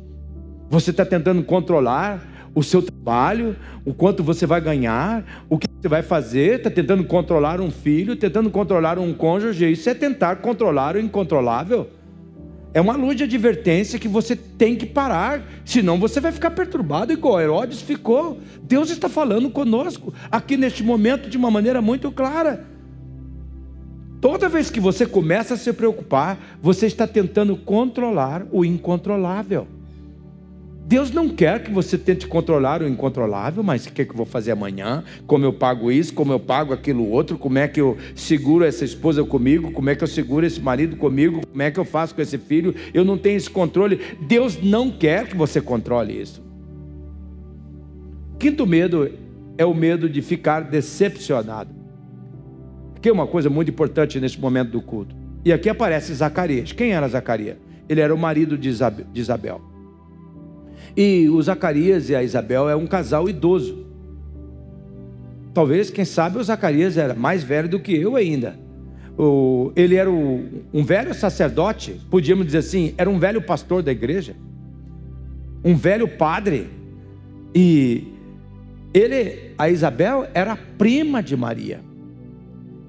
[0.68, 5.88] Você está tentando controlar o seu trabalho, o quanto você vai ganhar, o que você
[5.88, 6.56] vai fazer.
[6.58, 9.70] Está tentando controlar um filho, tentando controlar um cônjuge.
[9.70, 11.90] Isso é tentar controlar o incontrolável.
[12.76, 17.10] É uma luz de advertência que você tem que parar, senão você vai ficar perturbado
[17.10, 18.38] igual Herodes ficou.
[18.64, 22.66] Deus está falando conosco aqui neste momento de uma maneira muito clara.
[24.20, 29.66] Toda vez que você começa a se preocupar, você está tentando controlar o incontrolável.
[30.88, 34.16] Deus não quer que você tente controlar o incontrolável, mas o que, é que eu
[34.16, 35.02] vou fazer amanhã?
[35.26, 38.84] Como eu pago isso, como eu pago aquilo outro, como é que eu seguro essa
[38.84, 42.14] esposa comigo, como é que eu seguro esse marido comigo, como é que eu faço
[42.14, 42.72] com esse filho?
[42.94, 44.00] Eu não tenho esse controle.
[44.28, 46.40] Deus não quer que você controle isso.
[48.38, 49.10] Quinto medo
[49.58, 51.74] é o medo de ficar decepcionado.
[52.94, 55.16] Aqui é uma coisa muito importante nesse momento do culto.
[55.44, 56.70] E aqui aparece Zacarias.
[56.70, 57.56] Quem era Zacarias?
[57.88, 59.65] Ele era o marido de Isabel.
[60.96, 63.84] E o Zacarias e a Isabel é um casal idoso.
[65.52, 68.58] Talvez, quem sabe, o Zacarias era mais velho do que eu ainda.
[69.18, 73.90] O, ele era o, um velho sacerdote, podíamos dizer assim, era um velho pastor da
[73.90, 74.36] igreja,
[75.64, 76.68] um velho padre.
[77.54, 78.08] E
[78.92, 81.80] ele, a Isabel, era prima de Maria.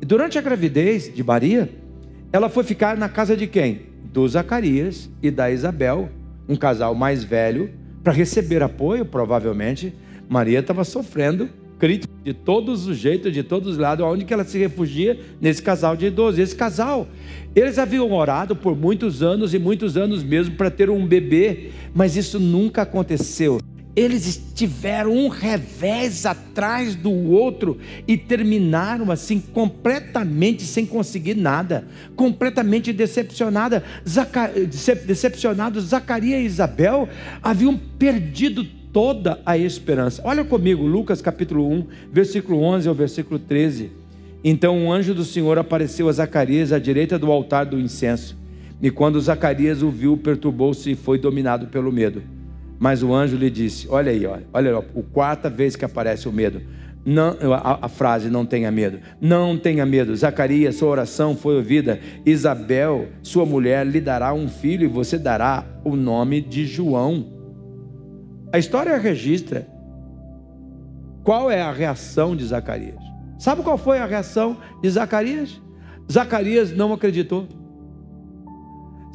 [0.01, 1.69] E durante a gravidez de Maria,
[2.31, 3.81] ela foi ficar na casa de quem?
[4.11, 6.09] Do Zacarias e da Isabel,
[6.47, 7.69] um casal mais velho,
[8.03, 9.93] para receber apoio, provavelmente.
[10.29, 14.43] Maria estava sofrendo crítica de todos os jeitos, de todos os lados, onde que ela
[14.43, 16.39] se refugia nesse casal de idosos.
[16.39, 17.07] Esse casal,
[17.55, 22.15] eles haviam orado por muitos anos e muitos anos mesmo para ter um bebê, mas
[22.15, 23.59] isso nunca aconteceu.
[23.97, 32.93] Eles tiveram um revés atrás do outro e terminaram assim completamente sem conseguir nada, completamente
[32.93, 34.51] decepcionada, Zaca...
[35.03, 35.85] decepcionados.
[35.85, 37.09] Zacarias e Isabel
[37.41, 40.21] haviam perdido toda a esperança.
[40.23, 43.89] Olha comigo, Lucas capítulo 1, versículo 11 ao versículo 13.
[44.43, 48.37] Então um anjo do Senhor apareceu a Zacarias à direita do altar do incenso.
[48.79, 52.36] E quando Zacarias o viu, perturbou-se e foi dominado pelo medo.
[52.79, 56.31] Mas o anjo lhe disse: Olha aí, olha, olha a quarta vez que aparece o
[56.31, 56.61] medo.
[57.05, 58.99] Não, a, a, frase não tenha medo.
[59.21, 60.13] Não tenha medo.
[60.13, 62.01] Zacarias, sua oração foi ouvida.
[62.25, 67.25] Isabel, sua mulher, lhe dará um filho e você dará o nome de João.
[68.51, 69.65] A história registra
[71.23, 73.01] qual é a reação de Zacarias.
[73.39, 75.61] Sabe qual foi a reação de Zacarias?
[76.11, 77.47] Zacarias não acreditou.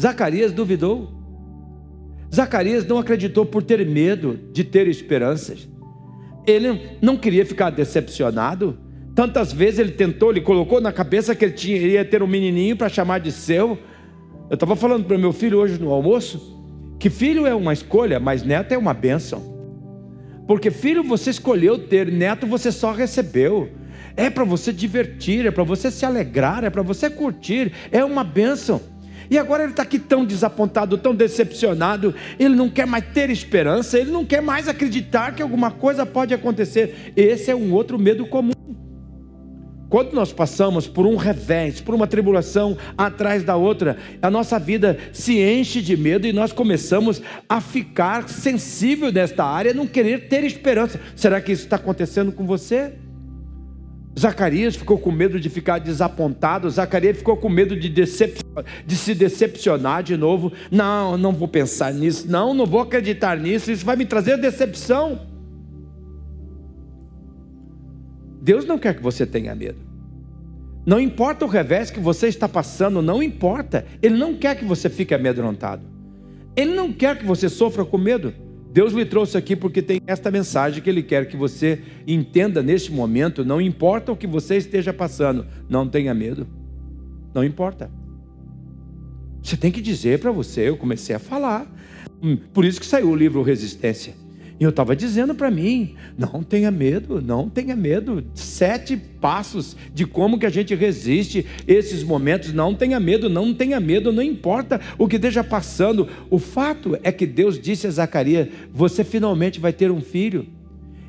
[0.00, 1.21] Zacarias duvidou.
[2.34, 5.68] Zacarias não acreditou por ter medo de ter esperanças.
[6.46, 8.78] Ele não queria ficar decepcionado.
[9.14, 12.76] Tantas vezes ele tentou, ele colocou na cabeça que ele tinha, ia ter um menininho
[12.76, 13.78] para chamar de seu.
[14.48, 16.52] Eu estava falando para meu filho hoje no almoço
[17.02, 19.42] que filho é uma escolha, mas neto é uma bênção.
[20.46, 23.70] Porque filho você escolheu ter, neto você só recebeu.
[24.16, 28.22] É para você divertir, é para você se alegrar, é para você curtir, é uma
[28.22, 28.80] bênção.
[29.32, 33.98] E agora ele está aqui tão desapontado, tão decepcionado, ele não quer mais ter esperança,
[33.98, 37.14] ele não quer mais acreditar que alguma coisa pode acontecer.
[37.16, 38.52] Esse é um outro medo comum.
[39.88, 44.98] Quando nós passamos por um revés, por uma tribulação atrás da outra, a nossa vida
[45.14, 50.44] se enche de medo e nós começamos a ficar sensível nesta área, não querer ter
[50.44, 51.00] esperança.
[51.16, 52.92] Será que isso está acontecendo com você?
[54.18, 58.40] Zacarias ficou com medo de ficar desapontado, Zacarias ficou com medo de, decep...
[58.86, 60.52] de se decepcionar de novo.
[60.70, 65.20] Não, não vou pensar nisso, não, não vou acreditar nisso, isso vai me trazer decepção.
[68.42, 69.78] Deus não quer que você tenha medo.
[70.84, 73.86] Não importa o revés que você está passando, não importa.
[74.02, 75.82] Ele não quer que você fique amedrontado.
[76.56, 78.34] Ele não quer que você sofra com medo.
[78.72, 82.90] Deus lhe trouxe aqui porque tem esta mensagem que Ele quer que você entenda neste
[82.90, 83.44] momento.
[83.44, 86.46] Não importa o que você esteja passando, não tenha medo.
[87.34, 87.90] Não importa.
[89.42, 90.68] Você tem que dizer para você.
[90.68, 91.70] Eu comecei a falar.
[92.54, 94.14] Por isso que saiu o livro Resistência.
[94.58, 98.24] E eu estava dizendo para mim: não tenha medo, não tenha medo.
[98.34, 102.52] Sete passos de como que a gente resiste esses momentos.
[102.52, 106.08] Não tenha medo, não tenha medo, não importa o que esteja passando.
[106.30, 110.46] O fato é que Deus disse a Zacarias: você finalmente vai ter um filho.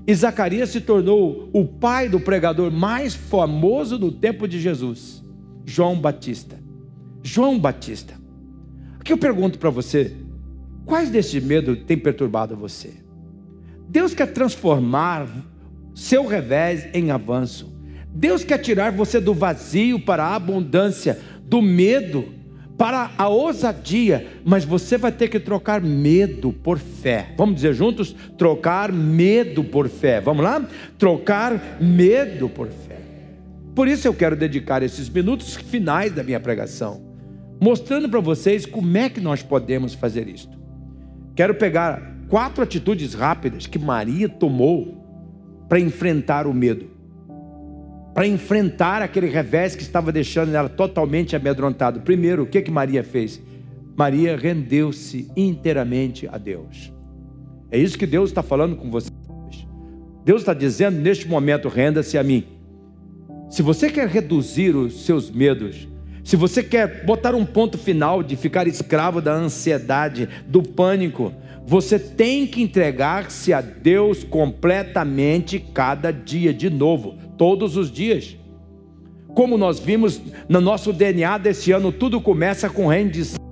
[0.06, 5.24] E Zacarias se tornou o pai do pregador mais famoso no tempo de Jesus,
[5.66, 6.60] João Batista.
[7.24, 8.16] João Batista.
[9.00, 10.14] O que eu pergunto para você?
[10.86, 13.03] Quais desse medo tem perturbado você?
[13.94, 15.28] Deus quer transformar
[15.94, 17.72] seu revés em avanço.
[18.12, 22.34] Deus quer tirar você do vazio para a abundância, do medo
[22.76, 27.36] para a ousadia, mas você vai ter que trocar medo por fé.
[27.38, 28.16] Vamos dizer juntos?
[28.36, 30.20] Trocar medo por fé.
[30.20, 30.68] Vamos lá?
[30.98, 32.98] Trocar medo por fé.
[33.76, 37.00] Por isso eu quero dedicar esses minutos finais da minha pregação,
[37.62, 40.58] mostrando para vocês como é que nós podemos fazer isto.
[41.36, 45.06] Quero pegar quatro atitudes rápidas que Maria tomou
[45.70, 46.90] para enfrentar o medo,
[48.12, 52.00] para enfrentar aquele revés que estava deixando ela totalmente amedrontada.
[52.00, 53.40] Primeiro, o que, que Maria fez?
[53.96, 56.92] Maria rendeu-se inteiramente a Deus.
[57.70, 59.12] É isso que Deus está falando com você.
[60.26, 62.46] Deus está dizendo neste momento: renda-se a mim.
[63.48, 65.88] Se você quer reduzir os seus medos,
[66.24, 71.32] se você quer botar um ponto final de ficar escravo da ansiedade, do pânico,
[71.66, 78.38] você tem que entregar-se a Deus completamente cada dia, de novo, todos os dias.
[79.34, 83.43] Como nós vimos no nosso DNA desse ano, tudo começa com rendição.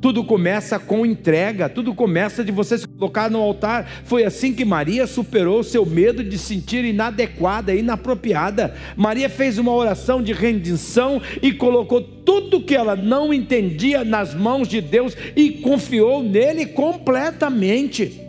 [0.00, 3.86] Tudo começa com entrega, tudo começa de você se colocar no altar.
[4.04, 8.74] Foi assim que Maria superou o seu medo de se sentir inadequada, inapropriada.
[8.96, 14.68] Maria fez uma oração de rendição e colocou tudo que ela não entendia nas mãos
[14.68, 18.20] de Deus e confiou nele completamente.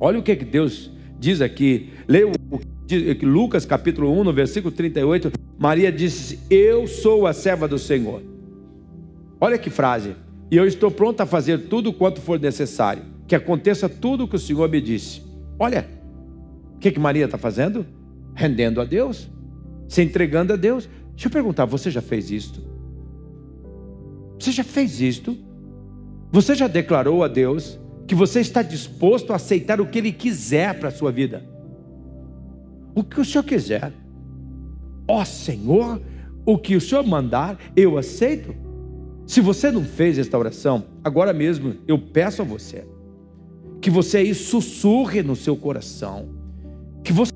[0.00, 1.90] Olha o que Deus diz aqui.
[2.06, 2.30] Leia
[3.22, 5.32] Lucas capítulo 1, no versículo 38.
[5.58, 8.37] Maria disse: Eu sou a serva do Senhor
[9.40, 10.16] Olha que frase.
[10.50, 13.02] E eu estou pronto a fazer tudo quanto for necessário.
[13.26, 15.22] Que aconteça tudo o que o Senhor me disse.
[15.58, 15.88] Olha,
[16.74, 17.86] o que, que Maria está fazendo?
[18.34, 19.28] Rendendo a Deus,
[19.88, 20.88] se entregando a Deus.
[21.10, 22.62] Deixa eu perguntar, você já fez isto?
[24.38, 25.36] Você já fez isto?
[26.30, 30.78] Você já declarou a Deus que você está disposto a aceitar o que Ele quiser
[30.78, 31.44] para a sua vida?
[32.94, 33.92] O que o Senhor quiser.
[35.06, 36.00] Ó oh, Senhor,
[36.46, 38.54] o que o Senhor mandar, eu aceito.
[39.28, 42.86] Se você não fez esta oração, agora mesmo eu peço a você
[43.78, 46.30] que você aí sussurre no seu coração,
[47.04, 47.30] que você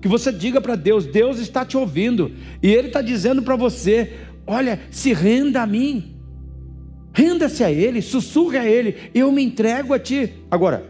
[0.00, 2.30] que você diga para Deus: Deus está te ouvindo,
[2.62, 4.12] e Ele está dizendo para você:
[4.46, 6.14] olha, se renda a mim,
[7.12, 10.32] renda-se a Ele, sussurre a Ele, eu me entrego a Ti.
[10.48, 10.88] Agora,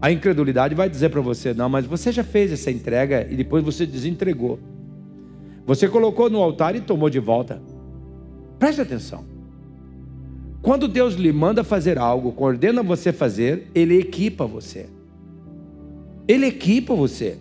[0.00, 3.64] a incredulidade vai dizer para você: não, mas você já fez essa entrega e depois
[3.64, 4.60] você desentregou.
[5.66, 7.60] Você colocou no altar e tomou de volta.
[8.60, 9.24] Preste atenção.
[10.60, 14.86] Quando Deus lhe manda fazer algo, coordena você fazer, Ele equipa você.
[16.28, 17.38] Ele equipa você.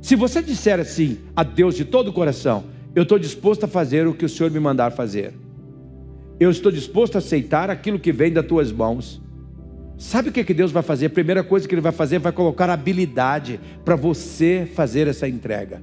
[0.00, 4.06] Se você disser assim a Deus de todo o coração, eu estou disposto a fazer
[4.06, 5.34] o que o Senhor me mandar fazer.
[6.40, 9.20] Eu estou disposto a aceitar aquilo que vem das tuas mãos.
[9.98, 11.06] Sabe o que, que Deus vai fazer?
[11.06, 15.82] A primeira coisa que Ele vai fazer vai colocar habilidade para você fazer essa entrega.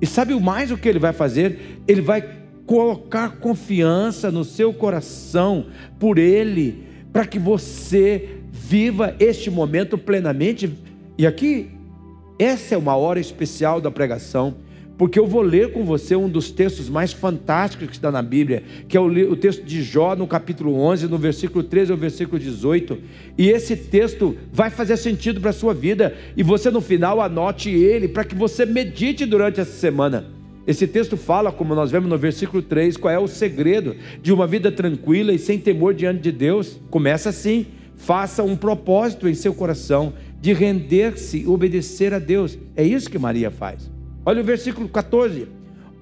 [0.00, 1.82] E sabe mais o que Ele vai fazer?
[1.86, 5.66] Ele vai colocar confiança no seu coração
[5.98, 10.72] por Ele, para que você viva este momento plenamente
[11.18, 11.68] e aqui,
[12.38, 14.54] essa é uma hora especial da pregação,
[14.96, 18.62] porque eu vou ler com você um dos textos mais fantásticos que está na Bíblia,
[18.86, 22.98] que é o, texto de Jó, no capítulo 11, no versículo 13 ao versículo 18.
[23.36, 27.68] E esse texto vai fazer sentido para a sua vida, e você no final anote
[27.68, 30.38] ele, para que você medite durante essa semana.
[30.66, 34.46] Esse texto fala, como nós vemos no versículo 3, qual é o segredo de uma
[34.46, 36.78] vida tranquila e sem temor diante de Deus.
[36.90, 42.58] Começa assim: faça um propósito em seu coração de render-se e obedecer a Deus.
[42.76, 43.90] É isso que Maria faz.
[44.24, 45.48] Olha o versículo 14.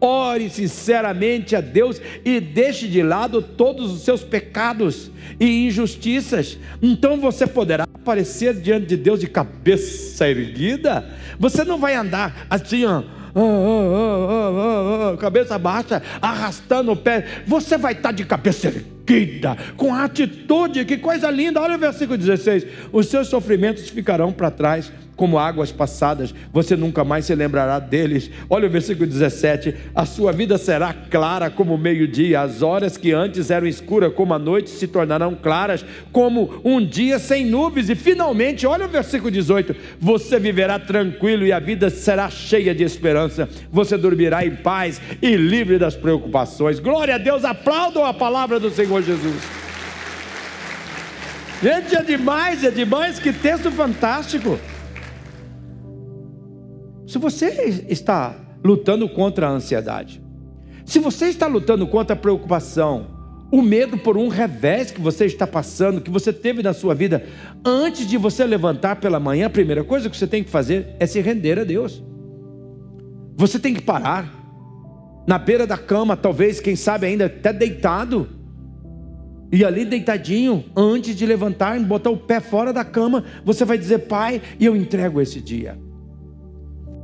[0.01, 6.57] Ore sinceramente a Deus e deixe de lado todos os seus pecados e injustiças.
[6.81, 11.05] Então você poderá aparecer diante de Deus de cabeça erguida.
[11.39, 13.03] Você não vai andar assim, ó,
[15.19, 17.43] cabeça baixa, arrastando o pé.
[17.47, 18.98] Você vai estar de cabeça erguida,
[19.77, 21.61] com atitude, que coisa linda.
[21.61, 27.05] Olha o versículo 16: os seus sofrimentos ficarão para trás como águas passadas, você nunca
[27.05, 28.31] mais se lembrará deles.
[28.49, 33.13] Olha o versículo 17: a sua vida será clara como o meio-dia, as horas que
[33.13, 37.91] antes eram escuras como a noite se tornarão claras como um dia sem nuvens.
[37.91, 42.85] E finalmente, olha o versículo 18: você viverá tranquilo e a vida será cheia de
[42.85, 43.49] esperança.
[43.73, 46.79] Você dormirá em paz e livre das preocupações.
[46.79, 49.43] Glória a Deus, aplaudam a palavra do Senhor Jesus.
[51.63, 54.59] Gente, é demais, é demais, que texto fantástico.
[57.07, 60.23] Se você está lutando contra a ansiedade,
[60.85, 63.19] se você está lutando contra a preocupação,
[63.51, 67.25] o medo por um revés que você está passando, que você teve na sua vida,
[67.65, 71.07] antes de você levantar pela manhã, a primeira coisa que você tem que fazer é
[71.07, 72.03] se render a Deus.
[73.37, 74.33] Você tem que parar
[75.27, 78.29] na beira da cama, talvez, quem sabe ainda até deitado,
[79.51, 84.01] e ali deitadinho, antes de levantar, botar o pé fora da cama, você vai dizer:
[84.01, 85.79] Pai, e eu entrego esse dia.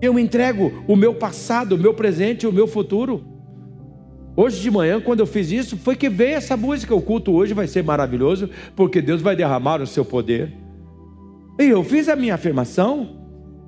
[0.00, 3.24] Eu entrego o meu passado, o meu presente e o meu futuro.
[4.36, 6.94] Hoje de manhã, quando eu fiz isso, foi que veio essa música.
[6.94, 10.52] O culto hoje vai ser maravilhoso, porque Deus vai derramar o seu poder.
[11.58, 13.16] E eu fiz a minha afirmação,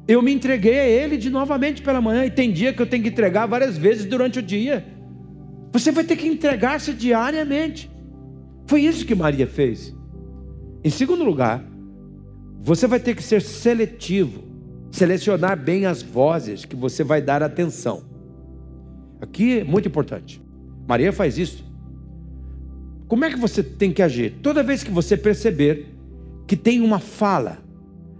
[0.08, 2.26] eu me entreguei a Ele de novamente pela manhã.
[2.26, 4.84] E tem dia que eu tenho que entregar várias vezes durante o dia.
[5.72, 7.95] Você vai ter que entregar-se diariamente.
[8.66, 9.94] Foi isso que Maria fez.
[10.82, 11.64] Em segundo lugar,
[12.60, 14.46] você vai ter que ser seletivo
[14.90, 18.02] selecionar bem as vozes que você vai dar atenção.
[19.20, 20.42] Aqui é muito importante.
[20.88, 21.64] Maria faz isso.
[23.06, 24.38] Como é que você tem que agir?
[24.42, 25.94] Toda vez que você perceber
[26.46, 27.58] que tem uma fala,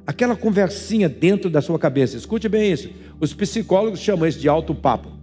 [0.06, 2.90] aquela conversinha dentro da sua cabeça, escute bem isso.
[3.18, 5.15] Os psicólogos chamam isso de alto papo.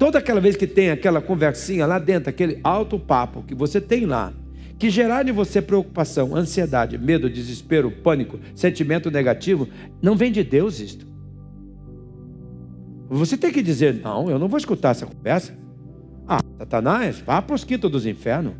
[0.00, 4.06] Toda aquela vez que tem aquela conversinha lá dentro, aquele alto papo que você tem
[4.06, 4.32] lá,
[4.78, 9.68] que gerar em você preocupação, ansiedade, medo, desespero, pânico, sentimento negativo,
[10.00, 11.06] não vem de Deus isto.
[13.10, 15.54] Você tem que dizer: não, eu não vou escutar essa conversa.
[16.26, 18.54] Ah, Satanás, vá para os quintos dos infernos.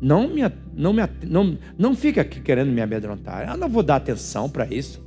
[0.00, 0.40] Não, me,
[0.74, 3.46] não, me, não, não fica aqui querendo me amedrontar.
[3.46, 5.06] Eu não vou dar atenção para isso.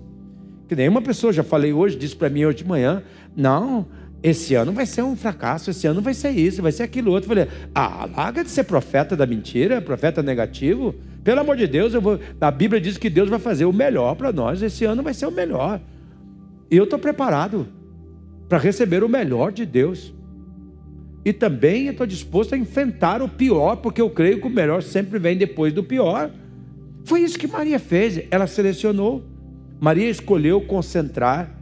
[0.68, 3.02] Que nenhuma pessoa, já falei hoje, disse para mim hoje de manhã:
[3.36, 3.88] não,
[4.24, 7.30] esse ano vai ser um fracasso, esse ano vai ser isso, vai ser aquilo outro.
[7.30, 10.96] Eu falei, ah, larga de ser profeta da mentira, profeta negativo.
[11.26, 12.18] Pelo amor de Deus, eu vou.
[12.40, 14.62] A Bíblia diz que Deus vai fazer o melhor para nós.
[14.62, 15.82] Esse ano vai ser o melhor.
[16.72, 17.68] E eu estou preparado
[18.48, 20.14] para receber o melhor de Deus.
[21.26, 25.20] E também estou disposto a enfrentar o pior, porque eu creio que o melhor sempre
[25.20, 26.32] vem depois do pior.
[27.04, 28.22] Foi isso que Maria fez.
[28.32, 29.22] Ela selecionou.
[29.82, 31.60] Maria escolheu concentrar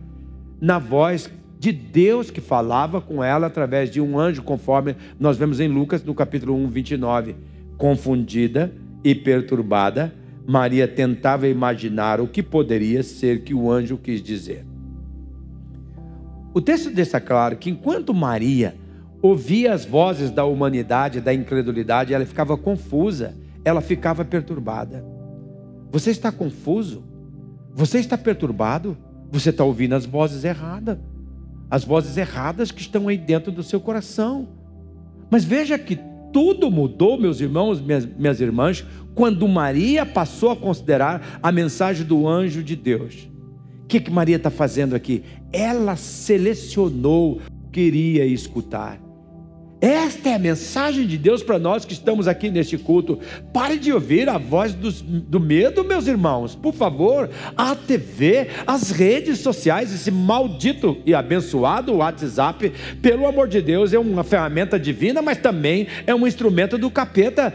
[0.59, 1.27] na voz
[1.61, 6.03] de Deus que falava com ela através de um anjo, conforme nós vemos em Lucas
[6.03, 7.35] no capítulo 1, 29.
[7.77, 10.11] Confundida e perturbada,
[10.43, 14.65] Maria tentava imaginar o que poderia ser que o anjo quis dizer.
[16.51, 18.75] O texto deixa claro que enquanto Maria
[19.21, 25.05] ouvia as vozes da humanidade, da incredulidade, ela ficava confusa, ela ficava perturbada.
[25.91, 27.03] Você está confuso?
[27.71, 28.97] Você está perturbado?
[29.31, 30.97] Você está ouvindo as vozes erradas
[31.71, 34.49] as vozes erradas que estão aí dentro do seu coração.
[35.29, 35.97] Mas veja que
[36.33, 42.27] tudo mudou, meus irmãos, minhas, minhas irmãs, quando Maria passou a considerar a mensagem do
[42.27, 43.29] anjo de Deus.
[43.83, 45.23] O que, que Maria está fazendo aqui?
[45.51, 48.99] Ela selecionou o que iria escutar.
[49.81, 53.19] Esta é a mensagem de Deus para nós que estamos aqui neste culto.
[53.51, 56.53] Pare de ouvir a voz do, do medo, meus irmãos.
[56.53, 57.27] Por favor,
[57.57, 62.71] a TV, as redes sociais, esse maldito e abençoado WhatsApp,
[63.01, 67.51] pelo amor de Deus, é uma ferramenta divina, mas também é um instrumento do capeta.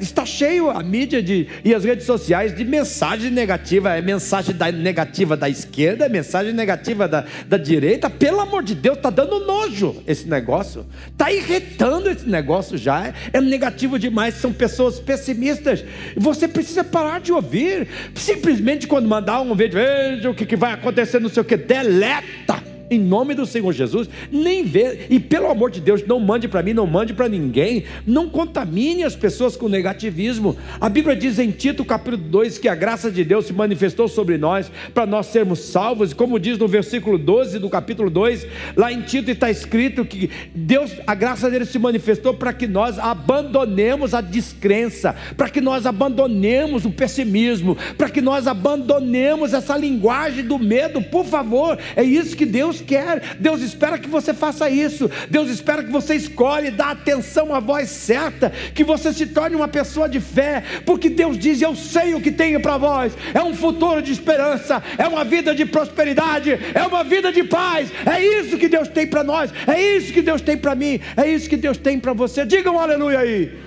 [0.00, 3.96] Está cheio a mídia de, e as redes sociais de mensagem negativa.
[3.96, 8.08] É mensagem da, negativa da esquerda, é mensagem negativa da, da direita.
[8.08, 10.86] Pelo amor de Deus, está dando nojo esse negócio.
[11.08, 15.84] Está irritando esse negócio já, é negativo demais, são pessoas pessimistas.
[16.16, 17.88] Você precisa parar de ouvir.
[18.14, 22.71] Simplesmente quando mandar um vídeo, veja o que vai acontecer, não sei o que, deleta
[22.92, 26.62] em nome do Senhor Jesus, nem vê, e pelo amor de Deus, não mande para
[26.62, 30.56] mim, não mande para ninguém, não contamine as pessoas com negativismo.
[30.80, 34.36] A Bíblia diz em Tito, capítulo 2, que a graça de Deus se manifestou sobre
[34.36, 39.00] nós para nós sermos salvos, como diz no versículo 12 do capítulo 2, lá em
[39.02, 44.20] Tito está escrito que Deus, a graça dele se manifestou para que nós abandonemos a
[44.20, 51.00] descrença, para que nós abandonemos o pessimismo, para que nós abandonemos essa linguagem do medo,
[51.00, 53.36] por favor, é isso que Deus quer.
[53.38, 55.10] Deus espera que você faça isso.
[55.30, 59.68] Deus espera que você escolhe, dá atenção à voz certa, que você se torne uma
[59.68, 63.16] pessoa de fé, porque Deus diz: Eu sei o que tenho para vós.
[63.32, 67.90] É um futuro de esperança, é uma vida de prosperidade, é uma vida de paz.
[68.04, 71.28] É isso que Deus tem para nós, é isso que Deus tem para mim, é
[71.28, 72.44] isso que Deus tem para você.
[72.44, 73.58] Digam um aleluia aí.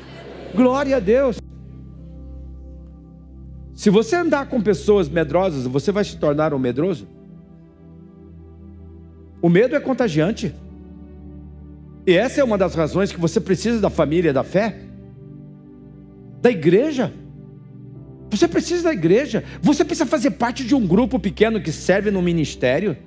[0.54, 1.38] Glória a Deus.
[3.76, 7.08] Se você andar com pessoas medrosas, você vai se tornar um medroso?
[9.46, 10.56] O medo é contagiante.
[12.08, 14.76] E essa é uma das razões que você precisa da família, da fé,
[16.42, 17.14] da igreja.
[18.32, 19.44] Você precisa da igreja.
[19.62, 22.98] Você precisa fazer parte de um grupo pequeno que serve no ministério.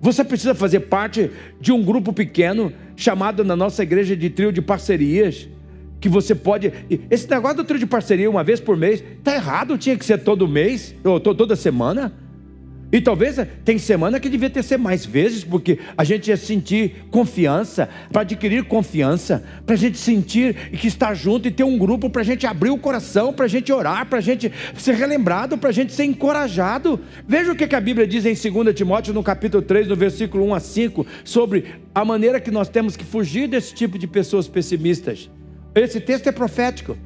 [0.00, 1.28] Você precisa fazer parte
[1.60, 5.48] de um grupo pequeno chamado na nossa igreja de trio de parcerias.
[5.98, 6.72] Que você pode.
[7.10, 10.18] Esse negócio do trio de parceria uma vez por mês está errado, tinha que ser
[10.18, 12.27] todo mês, ou toda semana.
[12.90, 16.36] E talvez eh, tem semana que devia ter ser mais vezes, porque a gente ia
[16.36, 21.76] sentir confiança, para adquirir confiança, para a gente sentir que está junto e ter um
[21.76, 24.94] grupo para a gente abrir o coração, para a gente orar, para a gente ser
[24.94, 26.98] relembrado, para a gente ser encorajado.
[27.26, 30.54] Veja o que a Bíblia diz em 2 Timóteo, no capítulo 3, no versículo 1
[30.54, 35.30] a 5, sobre a maneira que nós temos que fugir desse tipo de pessoas pessimistas.
[35.74, 36.96] Esse texto é profético.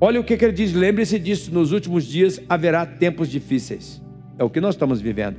[0.00, 4.07] Olha o que ele diz, lembre-se disso: nos últimos dias haverá tempos difíceis.
[4.38, 5.36] É o que nós estamos vivendo.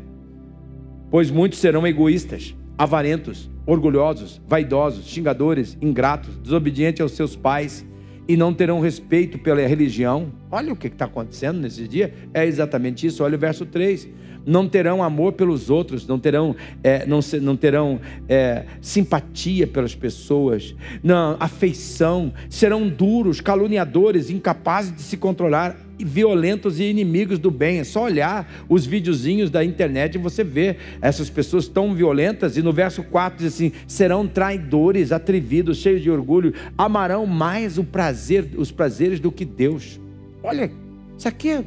[1.10, 7.86] Pois muitos serão egoístas, avarentos, orgulhosos, vaidosos, xingadores, ingratos, desobedientes aos seus pais
[8.28, 10.32] e não terão respeito pela religião.
[10.52, 12.14] Olha o que está acontecendo nesse dia.
[12.34, 13.24] É exatamente isso.
[13.24, 14.10] Olha o verso 3
[14.46, 20.76] não terão amor pelos outros, não terão, é, não, não terão é, simpatia pelas pessoas,
[21.04, 27.80] não, afeição, serão duros, caluniadores, incapazes de se controlar, violentos e inimigos do bem.
[27.80, 32.56] É só olhar os videozinhos da internet e você vê essas pessoas tão violentas.
[32.56, 38.50] E no verso 4 diz assim: serão traidores, atrevidos, cheios de orgulho, amarão mais prazer,
[38.58, 40.00] os prazeres do que Deus.
[40.44, 40.72] Olha,
[41.18, 41.66] isso aqui é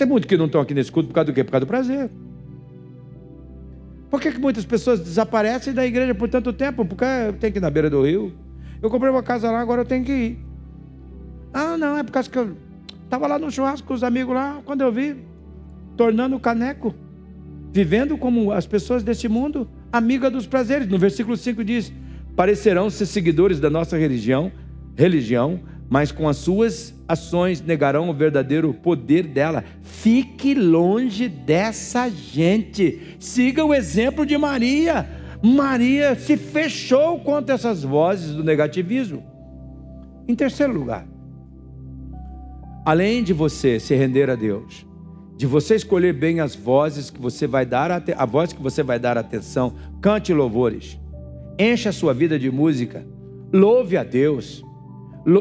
[0.00, 1.44] tem muitos que não estão aqui nesse culto por causa do quê?
[1.44, 2.10] Por causa do prazer.
[4.08, 6.86] Por que, que muitas pessoas desaparecem da igreja por tanto tempo?
[6.86, 8.32] Porque eu tenho que ir na beira do rio.
[8.80, 10.38] Eu comprei uma casa lá, agora eu tenho que ir.
[11.52, 12.56] Ah, não, é por causa que eu
[13.04, 15.16] estava lá no churrasco com os amigos lá, quando eu vi,
[15.98, 16.94] tornando o caneco.
[17.70, 20.88] vivendo como as pessoas deste mundo, amiga dos prazeres.
[20.88, 21.92] No versículo 5 diz:
[22.34, 24.50] parecerão ser seguidores da nossa religião,
[24.96, 25.60] religião,
[25.90, 29.64] mas com as suas ações negarão o verdadeiro poder dela.
[29.82, 33.16] Fique longe dessa gente.
[33.18, 35.10] Siga o exemplo de Maria.
[35.42, 39.24] Maria se fechou contra essas vozes do negativismo.
[40.28, 41.08] Em terceiro lugar,
[42.84, 44.86] além de você se render a Deus,
[45.36, 49.00] de você escolher bem as vozes que você vai dar a voz que você vai
[49.00, 51.00] dar atenção, cante louvores.
[51.58, 53.04] Encha a sua vida de música.
[53.52, 54.62] Louve a Deus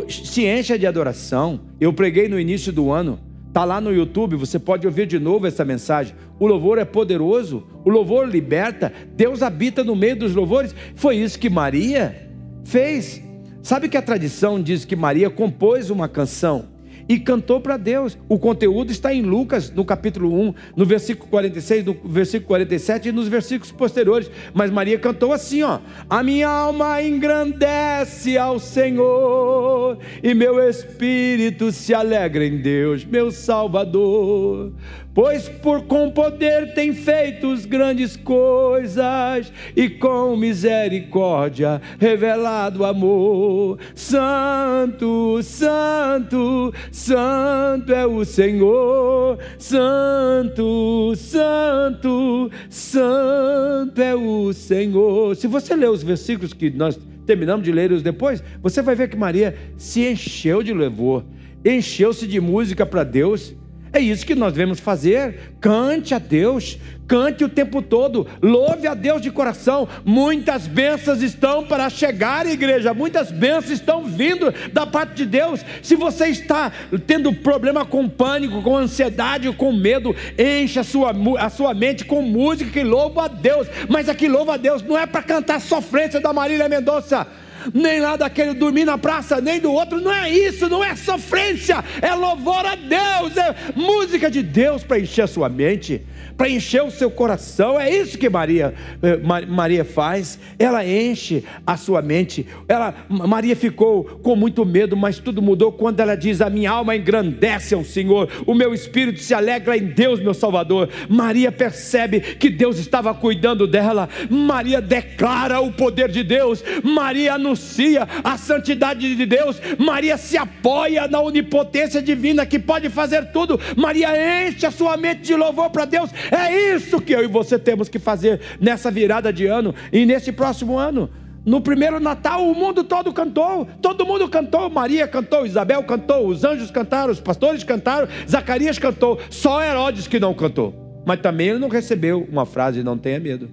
[0.07, 1.61] se encha de adoração.
[1.80, 5.47] Eu preguei no início do ano, está lá no YouTube, você pode ouvir de novo
[5.47, 6.15] essa mensagem.
[6.39, 10.75] O louvor é poderoso, o louvor liberta, Deus habita no meio dos louvores.
[10.95, 12.30] Foi isso que Maria
[12.63, 13.21] fez.
[13.61, 16.78] Sabe que a tradição diz que Maria compôs uma canção
[17.10, 18.16] e cantou para Deus.
[18.30, 23.12] O conteúdo está em Lucas, no capítulo 1, no versículo 46, no versículo 47 e
[23.12, 24.30] nos versículos posteriores.
[24.53, 31.95] Mas Maria cantou assim, ó: A minha alma engrandece ao Senhor, e meu espírito se
[31.95, 34.72] alegra em Deus, meu Salvador
[35.14, 43.80] pois por com poder tem feito grandes coisas e com misericórdia revelado amor.
[43.95, 49.38] Santo, santo, santo é o Senhor.
[49.57, 55.36] Santo, santo, santo é o Senhor.
[55.36, 59.18] Se você ler os versículos que nós terminamos de ler depois, você vai ver que
[59.18, 61.24] Maria se encheu de louvor,
[61.64, 63.55] encheu-se de música para Deus
[63.91, 65.53] é isso que nós devemos fazer.
[65.59, 66.77] Cante a Deus,
[67.07, 69.87] cante o tempo todo, louve a Deus de coração.
[70.05, 75.65] Muitas bênçãos estão para chegar, igreja, muitas bênçãos estão vindo da parte de Deus.
[75.81, 76.71] Se você está
[77.07, 82.21] tendo problema com pânico, com ansiedade, com medo, encha a sua, a sua mente com
[82.21, 83.67] música que louva a Deus.
[83.89, 87.27] Mas aqui louva a Deus não é para cantar sofrência da Marília Mendonça
[87.74, 89.99] nem lá daquele dormir na praça, nem do outro.
[89.99, 94.99] Não é isso, não é sofrência, é louvor a Deus, é música de Deus para
[94.99, 96.01] encher a sua mente
[96.39, 97.77] para encher o seu coração.
[97.77, 98.73] É isso que Maria,
[99.03, 100.39] eh, Maria faz.
[100.57, 102.47] Ela enche a sua mente.
[102.65, 106.95] Ela, Maria ficou com muito medo, mas tudo mudou quando ela diz: A minha alma
[106.95, 110.87] engrandece ao Senhor, o meu espírito se alegra em Deus, meu Salvador.
[111.09, 114.07] Maria percebe que Deus estava cuidando dela.
[114.29, 116.63] Maria declara o poder de Deus.
[116.81, 119.61] Maria anuncia a santidade de Deus.
[119.77, 123.59] Maria se apoia na onipotência divina que pode fazer tudo.
[123.75, 126.09] Maria enche a sua mente de louvor para Deus.
[126.32, 130.32] É isso que eu e você temos que fazer nessa virada de ano e nesse
[130.32, 131.09] próximo ano.
[131.45, 134.69] No primeiro Natal, o mundo todo cantou, todo mundo cantou.
[134.69, 139.19] Maria cantou, Isabel cantou, os anjos cantaram, os pastores cantaram, Zacarias cantou.
[139.30, 141.01] Só Herodes que não cantou.
[141.05, 143.49] Mas também ele não recebeu uma frase: não tenha medo.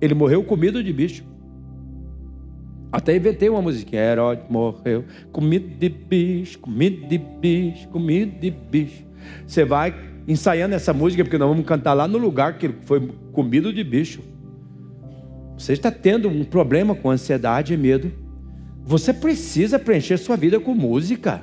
[0.00, 1.24] Ele morreu comido de bicho.
[2.92, 4.02] Até inventei uma musiquinha.
[4.02, 9.04] Herodes morreu comido de bicho, comido de bicho, comido de bicho.
[9.46, 9.94] Você vai
[10.30, 13.00] ensaiando essa música, porque nós vamos cantar lá no lugar que foi
[13.32, 14.20] comido de bicho.
[15.58, 18.12] Você está tendo um problema com ansiedade e medo.
[18.84, 21.42] Você precisa preencher sua vida com música.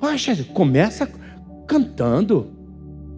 [0.00, 1.08] Poxa, começa
[1.66, 2.50] cantando.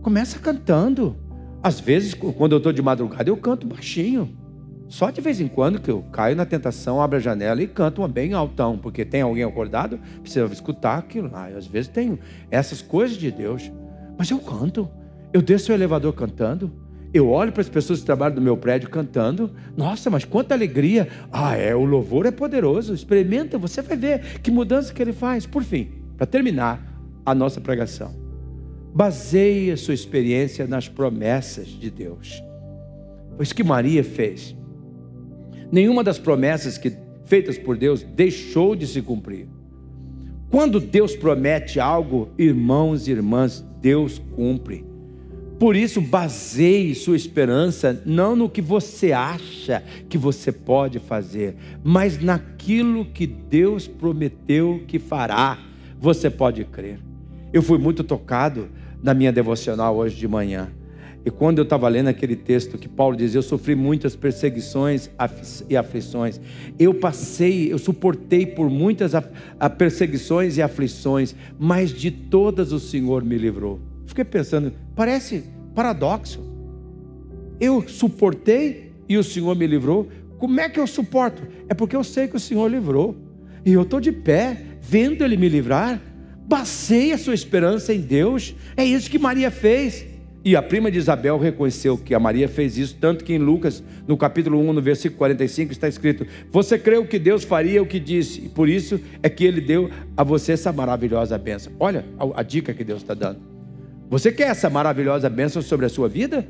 [0.02, 1.16] Começa cantando.
[1.62, 4.36] Às vezes, quando eu estou de madrugada, eu canto baixinho.
[4.88, 8.00] Só de vez em quando que eu caio na tentação, abro a janela e canto
[8.00, 11.46] uma bem altão, porque tem alguém acordado, precisa escutar aquilo lá.
[11.46, 12.18] Às vezes tenho
[12.50, 13.70] essas coisas de Deus.
[14.18, 14.90] Mas eu canto.
[15.32, 16.72] Eu desço o elevador cantando.
[17.14, 19.50] Eu olho para as pessoas que trabalham no meu prédio cantando.
[19.76, 21.08] Nossa, mas quanta alegria!
[21.32, 22.92] Ah, é, o louvor é poderoso.
[22.92, 25.46] Experimenta, você vai ver que mudança que ele faz.
[25.46, 28.14] Por fim, para terminar a nossa pregação,
[28.92, 32.42] baseie a sua experiência nas promessas de Deus.
[33.36, 34.54] Foi isso que Maria fez.
[35.70, 36.92] Nenhuma das promessas que
[37.24, 39.46] feitas por Deus deixou de se cumprir.
[40.50, 44.84] Quando Deus promete algo, irmãos e irmãs, Deus cumpre.
[45.58, 52.22] Por isso, baseie sua esperança não no que você acha que você pode fazer, mas
[52.22, 55.58] naquilo que Deus prometeu que fará.
[56.00, 57.00] Você pode crer.
[57.52, 58.68] Eu fui muito tocado
[59.02, 60.70] na minha devocional hoje de manhã.
[61.28, 65.10] E quando eu estava lendo aquele texto que Paulo diz, eu sofri muitas perseguições
[65.68, 66.40] e aflições.
[66.78, 69.12] Eu passei, eu suportei por muitas
[69.76, 73.78] perseguições e aflições, mas de todas o Senhor me livrou.
[74.06, 76.40] Fiquei pensando, parece paradoxo.
[77.60, 80.08] Eu suportei e o Senhor me livrou.
[80.38, 81.42] Como é que eu suporto?
[81.68, 83.14] É porque eu sei que o Senhor livrou.
[83.66, 86.00] E eu estou de pé, vendo Ele me livrar.
[86.46, 88.54] Basei a sua esperança em Deus.
[88.74, 90.07] É isso que Maria fez.
[90.44, 93.82] E a prima de Isabel reconheceu que a Maria fez isso, tanto que em Lucas,
[94.06, 97.98] no capítulo 1, no versículo 45, está escrito: Você creu que Deus faria o que
[97.98, 101.72] disse, e por isso é que ele deu a você essa maravilhosa bênção.
[101.78, 103.40] Olha a, a dica que Deus está dando.
[104.08, 106.46] Você quer essa maravilhosa bênção sobre a sua vida?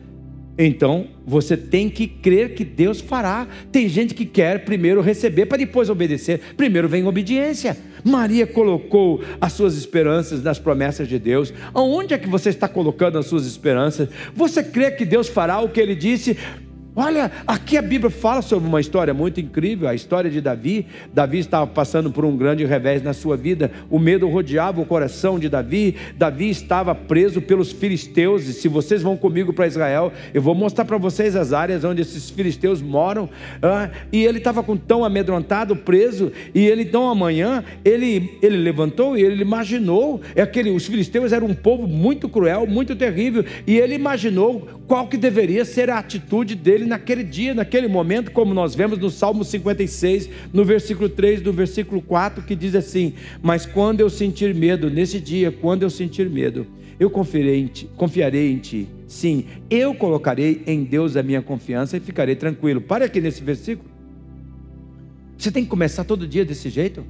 [0.59, 3.47] Então você tem que crer que Deus fará.
[3.71, 6.41] Tem gente que quer primeiro receber para depois obedecer.
[6.57, 7.77] Primeiro vem obediência.
[8.05, 11.53] Maria colocou as suas esperanças nas promessas de Deus.
[11.73, 14.09] Aonde é que você está colocando as suas esperanças?
[14.35, 16.37] Você crê que Deus fará o que ele disse?
[17.01, 20.85] Olha, aqui a Bíblia fala sobre uma história muito incrível, a história de Davi.
[21.15, 25.39] Davi estava passando por um grande revés na sua vida, o medo rodeava o coração
[25.39, 25.95] de Davi.
[26.17, 30.85] Davi estava preso pelos filisteus, e se vocês vão comigo para Israel, eu vou mostrar
[30.87, 33.31] para vocês as áreas onde esses filisteus moram.
[34.11, 39.23] E ele estava com tão amedrontado, preso, e ele então amanhã ele, ele levantou e
[39.23, 43.95] ele imaginou, é aquele, os filisteus eram um povo muito cruel, muito terrível, e ele
[43.95, 48.99] imaginou qual que deveria ser a atitude dele naquele dia, naquele momento, como nós vemos
[48.99, 53.13] no Salmo 56, no versículo 3 do versículo 4, que diz assim:
[53.43, 56.67] Mas quando eu sentir medo, nesse dia, quando eu sentir medo,
[56.99, 58.89] eu confiarei em ti, confiarei em ti.
[59.07, 62.81] Sim, eu colocarei em Deus a minha confiança e ficarei tranquilo.
[62.81, 63.91] Para aqui nesse versículo.
[65.37, 67.05] Você tem que começar todo dia desse jeito.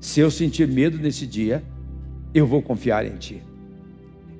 [0.00, 1.62] Se eu sentir medo nesse dia,
[2.34, 3.42] eu vou confiar em ti.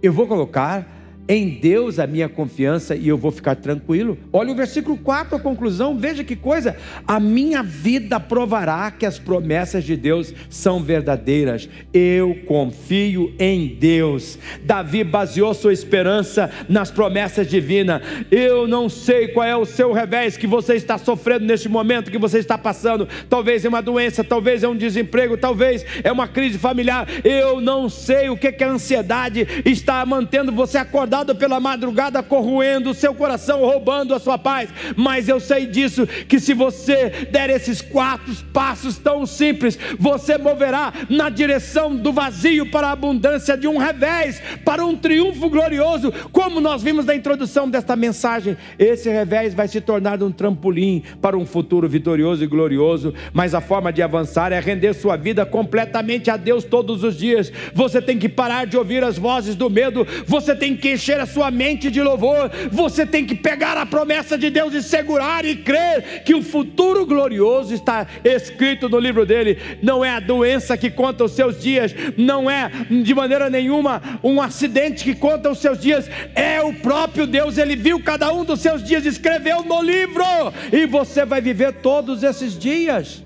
[0.02, 0.95] Eu vou colocar
[1.28, 4.16] em Deus a minha confiança e eu vou ficar tranquilo.
[4.32, 6.76] Olha o versículo 4, a conclusão, veja que coisa.
[7.06, 11.68] A minha vida provará que as promessas de Deus são verdadeiras.
[11.92, 14.38] Eu confio em Deus.
[14.62, 18.02] Davi baseou sua esperança nas promessas divinas.
[18.30, 22.18] Eu não sei qual é o seu revés que você está sofrendo neste momento que
[22.18, 23.08] você está passando.
[23.28, 27.08] Talvez é uma doença, talvez é um desemprego, talvez é uma crise familiar.
[27.24, 32.22] Eu não sei o que, que a ansiedade está mantendo você acordado acordado pela madrugada,
[32.22, 34.68] corroendo o seu coração, roubando a sua paz.
[34.96, 40.92] Mas eu sei disso, que se você der esses quatro passos tão simples, você moverá
[41.08, 46.60] na direção do vazio para a abundância de um revés, para um triunfo glorioso, como
[46.60, 48.56] nós vimos na introdução desta mensagem.
[48.78, 53.60] Esse revés vai se tornar um trampolim para um futuro vitorioso e glorioso, mas a
[53.60, 57.52] forma de avançar é render sua vida completamente a Deus todos os dias.
[57.72, 61.26] Você tem que parar de ouvir as vozes do medo, você tem que encher a
[61.26, 62.50] sua mente de louvor.
[62.70, 67.07] Você tem que pegar a promessa de Deus e segurar e crer que o futuro
[67.07, 69.59] glorioso está escrito no livro dele.
[69.80, 74.40] Não é a doença que conta os seus dias, não é de maneira nenhuma um
[74.40, 77.57] acidente que conta os seus dias, é o próprio Deus.
[77.57, 80.24] Ele viu cada um dos seus dias, escreveu no livro,
[80.72, 83.24] e você vai viver todos esses dias.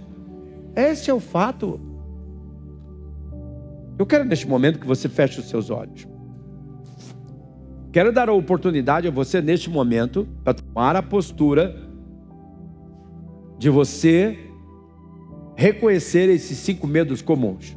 [0.76, 1.80] Esse é o fato.
[3.98, 6.06] Eu quero neste momento que você feche os seus olhos.
[7.92, 11.74] Quero dar a oportunidade a você neste momento para tomar a postura
[13.58, 14.38] de você
[15.56, 17.76] reconhecer esses cinco medos comuns.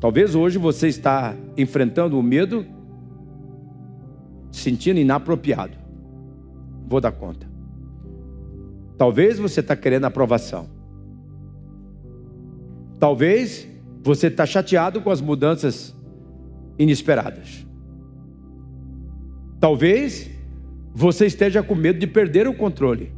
[0.00, 2.66] Talvez hoje você está enfrentando o medo,
[4.50, 5.76] sentindo inapropriado.
[6.88, 7.46] Vou dar conta.
[8.96, 10.68] Talvez você está querendo aprovação.
[12.98, 13.68] Talvez
[14.02, 15.94] você está chateado com as mudanças
[16.78, 17.66] inesperadas.
[19.64, 20.28] Talvez
[20.94, 23.10] você esteja com medo de perder o controle.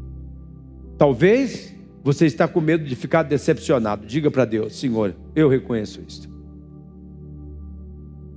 [0.97, 1.74] Talvez
[2.05, 4.07] você está com medo de ficar decepcionado.
[4.07, 6.28] Diga para Deus, Senhor, eu reconheço isso.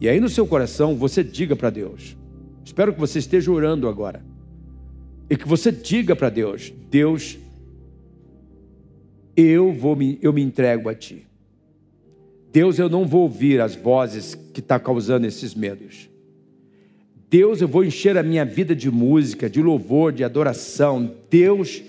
[0.02, 2.18] E aí no seu coração você diga para Deus.
[2.66, 4.26] Espero que você esteja orando agora.
[5.30, 7.38] E que você diga para Deus, Deus,
[9.38, 11.28] eu vou me, eu me entrego a ti.
[12.52, 16.10] Deus, eu não vou ouvir as vozes que estão tá causando esses medos.
[17.30, 21.14] Deus, eu vou encher a minha vida de música, de louvor, de adoração.
[21.30, 21.84] Deus,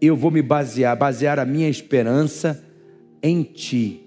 [0.00, 2.64] eu vou me basear, basear a minha esperança
[3.20, 4.04] em Ti.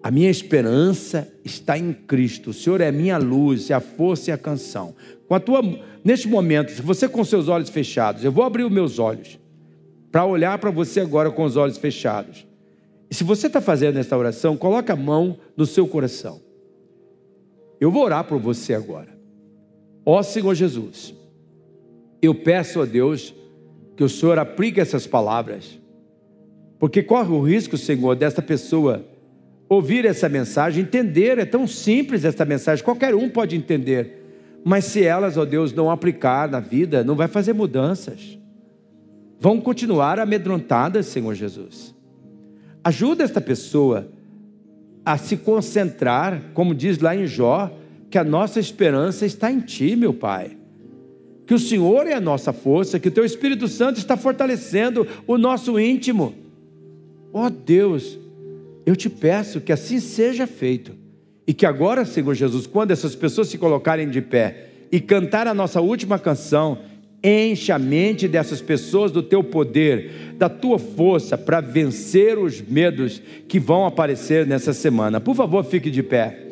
[0.00, 2.50] A minha esperança está em Cristo.
[2.50, 4.94] O Senhor é a minha luz, é a força e a canção.
[5.26, 5.60] Com a tua,
[6.04, 9.40] neste momento, se você com seus olhos fechados, eu vou abrir os meus olhos
[10.12, 12.46] para olhar para você agora com os olhos fechados.
[13.10, 16.40] E se você está fazendo essa oração, coloque a mão no seu coração.
[17.80, 19.19] Eu vou orar por você agora.
[20.12, 21.14] Ó Senhor Jesus,
[22.20, 23.32] eu peço a Deus
[23.96, 25.78] que o Senhor aplique essas palavras,
[26.80, 29.04] porque corre o risco, Senhor, dessa pessoa
[29.68, 35.04] ouvir essa mensagem, entender, é tão simples essa mensagem, qualquer um pode entender, mas se
[35.04, 38.36] elas, ó Deus, não aplicar na vida, não vai fazer mudanças,
[39.38, 41.94] vão continuar amedrontadas, Senhor Jesus.
[42.82, 44.08] Ajuda esta pessoa
[45.04, 47.70] a se concentrar, como diz lá em Jó,
[48.10, 50.56] que a nossa esperança está em Ti, meu Pai.
[51.46, 55.38] Que o Senhor é a nossa força, que o Teu Espírito Santo está fortalecendo o
[55.38, 56.34] nosso íntimo.
[57.32, 58.18] Ó oh Deus,
[58.84, 60.92] eu te peço que assim seja feito.
[61.46, 65.54] E que agora, Senhor Jesus, quando essas pessoas se colocarem de pé e cantar a
[65.54, 66.78] nossa última canção,
[67.22, 73.20] enche a mente dessas pessoas do teu poder, da tua força para vencer os medos
[73.46, 75.20] que vão aparecer nessa semana.
[75.20, 76.49] Por favor, fique de pé.